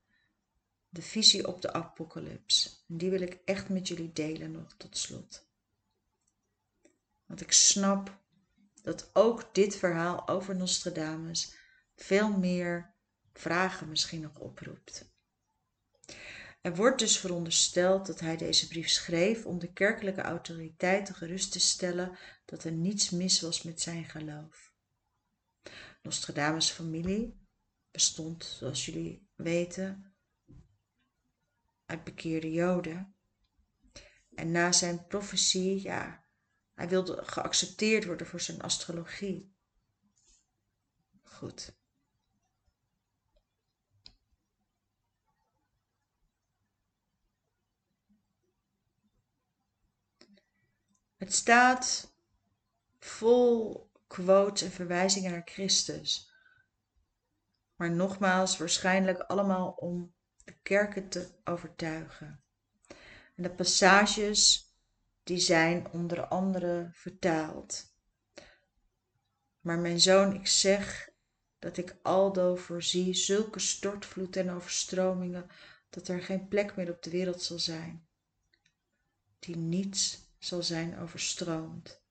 de 0.88 1.02
visie 1.02 1.46
op 1.46 1.62
de 1.62 1.72
apocalyps. 1.72 2.84
En 2.88 2.96
die 2.96 3.10
wil 3.10 3.20
ik 3.20 3.38
echt 3.44 3.68
met 3.68 3.88
jullie 3.88 4.12
delen 4.12 4.50
nog 4.50 4.74
tot 4.76 4.96
slot. 4.96 5.46
Want 7.26 7.40
ik 7.40 7.52
snap 7.52 8.18
dat 8.82 9.10
ook 9.12 9.54
dit 9.54 9.76
verhaal 9.76 10.28
over 10.28 10.56
Nostradamus 10.56 11.54
veel 11.96 12.38
meer 12.38 12.94
vragen 13.38 13.88
misschien 13.88 14.20
nog 14.20 14.38
oproept. 14.38 15.14
Er 16.60 16.76
wordt 16.76 16.98
dus 16.98 17.18
verondersteld 17.18 18.06
dat 18.06 18.20
hij 18.20 18.36
deze 18.36 18.68
brief 18.68 18.88
schreef 18.88 19.44
om 19.44 19.58
de 19.58 19.72
kerkelijke 19.72 20.20
autoriteiten 20.20 21.14
gerust 21.14 21.52
te 21.52 21.60
stellen 21.60 22.18
dat 22.44 22.64
er 22.64 22.72
niets 22.72 23.10
mis 23.10 23.40
was 23.40 23.62
met 23.62 23.80
zijn 23.80 24.04
geloof. 24.04 24.74
Nostradamus' 26.02 26.70
familie 26.70 27.46
bestond, 27.90 28.44
zoals 28.44 28.86
jullie 28.86 29.28
weten, 29.34 30.14
uit 31.84 32.04
bekeerde 32.04 32.52
Joden. 32.52 33.16
En 34.34 34.50
na 34.50 34.72
zijn 34.72 35.06
profetie, 35.06 35.82
ja, 35.82 36.24
hij 36.74 36.88
wilde 36.88 37.24
geaccepteerd 37.24 38.04
worden 38.04 38.26
voor 38.26 38.40
zijn 38.40 38.60
astrologie. 38.60 39.54
Goed. 41.22 41.76
Het 51.16 51.34
staat 51.34 52.14
vol 52.98 53.90
quotes 54.06 54.62
en 54.62 54.70
verwijzingen 54.70 55.30
naar 55.30 55.42
Christus. 55.44 56.30
Maar 57.76 57.90
nogmaals, 57.90 58.58
waarschijnlijk 58.58 59.20
allemaal 59.20 59.70
om 59.70 60.14
de 60.44 60.54
kerken 60.62 61.08
te 61.08 61.28
overtuigen. 61.44 62.42
En 63.34 63.42
de 63.42 63.50
passages 63.50 64.70
die 65.22 65.38
zijn 65.38 65.90
onder 65.90 66.26
andere 66.26 66.88
vertaald. 66.92 67.94
Maar 69.60 69.78
mijn 69.78 70.00
zoon, 70.00 70.34
ik 70.34 70.46
zeg 70.46 71.10
dat 71.58 71.76
ik 71.76 71.96
aldo 72.02 72.56
voorzie 72.56 73.14
zulke 73.14 73.58
stortvloed 73.58 74.36
en 74.36 74.50
overstromingen 74.50 75.46
dat 75.90 76.08
er 76.08 76.22
geen 76.22 76.48
plek 76.48 76.76
meer 76.76 76.90
op 76.90 77.02
de 77.02 77.10
wereld 77.10 77.42
zal 77.42 77.58
zijn, 77.58 78.06
die 79.38 79.56
niets 79.56 80.25
zal 80.38 80.62
zijn 80.62 80.98
overstroomd 80.98 82.04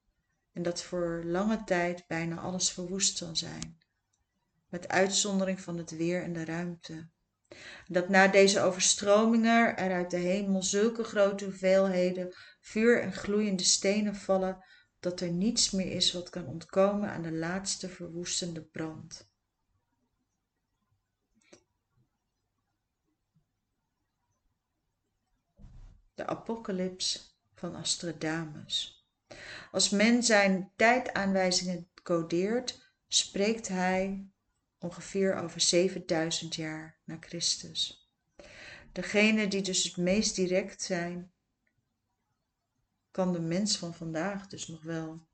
en 0.56 0.64
dat 0.64 0.82
voor 0.82 1.24
lange 1.26 1.64
tijd 1.64 2.08
bijna 2.08 2.40
alles 2.40 2.72
verwoest 2.72 3.18
zal 3.18 3.36
zijn, 3.36 3.78
met 4.70 4.88
uitzondering 4.88 5.62
van 5.62 5.78
het 5.78 5.92
weer 5.92 6.24
en 6.24 6.34
de 6.34 6.46
ruimte. 6.46 7.10
Dat 7.88 8.10
na 8.10 8.28
deze 8.28 8.62
overstromingen 8.62 9.78
er 9.78 9.92
uit 9.92 10.12
de 10.12 10.18
hemel 10.18 10.64
zulke 10.64 11.04
grote 11.04 11.46
hoeveelheden 11.46 12.34
vuur 12.60 13.02
en 13.02 13.14
gloeiende 13.14 13.64
stenen 13.64 14.16
vallen, 14.16 14.66
dat 15.00 15.22
er 15.22 15.32
niets 15.32 15.72
meer 15.72 15.92
is 15.92 16.12
wat 16.12 16.30
kan 16.30 16.48
ontkomen 16.48 17.10
aan 17.10 17.22
de 17.22 17.34
laatste 17.34 17.90
verwoestende 17.90 18.64
brand. 18.64 19.30
De 26.14 26.26
apocalyps 26.26 27.35
van 27.66 27.76
Astradamus. 27.76 29.06
Als 29.72 29.90
men 29.90 30.24
zijn 30.24 30.72
tijdaanwijzingen 30.76 31.90
codeert, 32.04 32.94
spreekt 33.08 33.68
hij 33.68 34.30
ongeveer 34.78 35.36
over 35.36 35.62
7000 35.62 36.56
jaar 36.56 37.00
na 37.04 37.18
Christus. 37.20 38.10
Degene 38.92 39.48
die 39.48 39.62
dus 39.62 39.84
het 39.84 39.98
meest 39.98 40.36
direct 40.36 40.82
zijn, 40.82 41.34
kan 43.12 43.34
de 43.34 43.40
mens 43.40 43.78
van 43.78 43.94
vandaag 43.94 44.48
dus 44.48 44.68
nog 44.68 44.82
wel, 44.84 45.28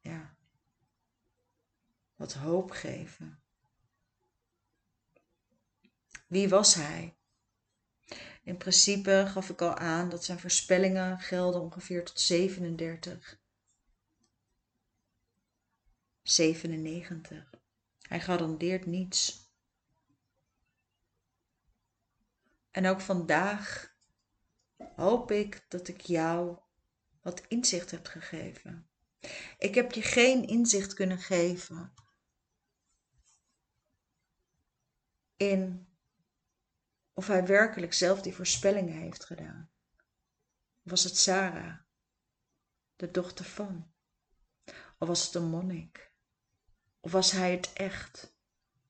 ja, 0.00 0.36
wat 2.14 2.32
hoop 2.32 2.70
geven. 2.70 3.42
Wie 6.26 6.48
was 6.48 6.74
hij? 6.74 7.16
In 8.42 8.56
principe 8.56 9.24
gaf 9.28 9.48
ik 9.48 9.60
al 9.60 9.76
aan 9.76 10.08
dat 10.08 10.24
zijn 10.24 10.38
voorspellingen 10.38 11.20
gelden 11.20 11.60
ongeveer 11.60 12.04
tot 12.04 12.20
37. 12.20 13.40
97. 16.22 17.50
Hij 18.02 18.20
garandeert 18.20 18.86
niets. 18.86 19.50
En 22.70 22.86
ook 22.86 23.00
vandaag 23.00 23.94
hoop 24.96 25.30
ik 25.30 25.64
dat 25.68 25.88
ik 25.88 26.00
jou 26.00 26.58
wat 27.20 27.42
inzicht 27.48 27.90
heb 27.90 28.06
gegeven. 28.06 28.88
Ik 29.58 29.74
heb 29.74 29.92
je 29.92 30.02
geen 30.02 30.46
inzicht 30.46 30.94
kunnen 30.94 31.18
geven 31.18 31.94
in 35.36 35.91
of 37.14 37.26
hij 37.26 37.46
werkelijk 37.46 37.92
zelf 37.92 38.22
die 38.22 38.34
voorspellingen 38.34 38.94
heeft 38.94 39.24
gedaan. 39.24 39.70
Was 40.82 41.04
het 41.04 41.16
Sarah, 41.16 41.78
de 42.96 43.10
dochter 43.10 43.44
van? 43.44 43.92
Of 44.98 45.08
was 45.08 45.26
het 45.26 45.34
een 45.34 45.48
monnik? 45.48 46.12
Of 47.00 47.12
was 47.12 47.30
hij 47.30 47.50
het 47.50 47.72
echt? 47.72 48.36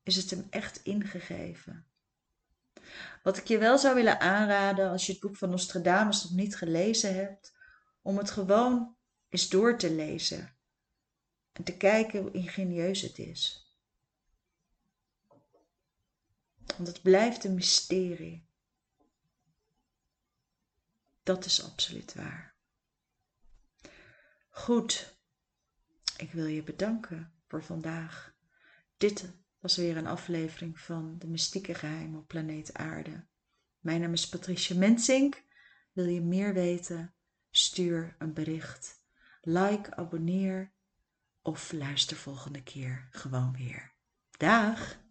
Is 0.03 0.17
het 0.17 0.31
hem 0.31 0.47
echt 0.51 0.83
ingegeven? 0.83 1.87
Wat 3.23 3.37
ik 3.37 3.47
je 3.47 3.59
wel 3.59 3.79
zou 3.79 3.95
willen 3.95 4.21
aanraden 4.21 4.91
als 4.91 5.07
je 5.07 5.13
het 5.13 5.21
boek 5.21 5.37
van 5.37 5.51
Nostradamus 5.51 6.23
nog 6.23 6.33
niet 6.33 6.57
gelezen 6.57 7.15
hebt, 7.15 7.57
om 8.03 8.19
het 8.19 8.31
gewoon 8.31 8.97
eens 9.29 9.49
door 9.49 9.79
te 9.79 9.95
lezen 9.95 10.57
en 11.53 11.65
te 11.65 11.77
kijken 11.77 12.21
hoe 12.21 12.31
ingenieus 12.31 13.01
het 13.01 13.19
is. 13.19 13.72
Want 16.77 16.89
het 16.89 17.03
blijft 17.03 17.45
een 17.45 17.55
mysterie. 17.55 18.47
Dat 21.23 21.45
is 21.45 21.65
absoluut 21.65 22.15
waar. 22.15 22.55
Goed, 24.49 25.17
ik 26.17 26.33
wil 26.33 26.47
je 26.47 26.63
bedanken 26.63 27.33
voor 27.47 27.65
vandaag. 27.65 28.35
Dit 28.97 29.33
was 29.59 29.77
weer 29.77 29.97
een 29.97 30.07
aflevering 30.07 30.81
van 30.81 31.19
de 31.19 31.27
mystieke 31.27 31.75
geheimen 31.75 32.21
op 32.21 32.29
planeet 32.29 32.75
Aarde. 32.75 33.27
Mijn 33.79 34.01
naam 34.01 34.13
is 34.13 34.29
Patricia 34.29 34.77
Mensink. 34.77 35.43
Wil 35.93 36.07
je 36.07 36.21
meer 36.21 36.55
weten? 36.55 37.15
Stuur 37.51 38.17
een 38.19 38.33
bericht. 38.33 39.01
Like, 39.41 39.95
abonneer 39.95 40.73
of 41.43 41.73
luister 41.73 42.17
volgende 42.17 42.63
keer 42.63 43.09
gewoon 43.11 43.53
weer. 43.53 43.93
Dag! 44.31 45.02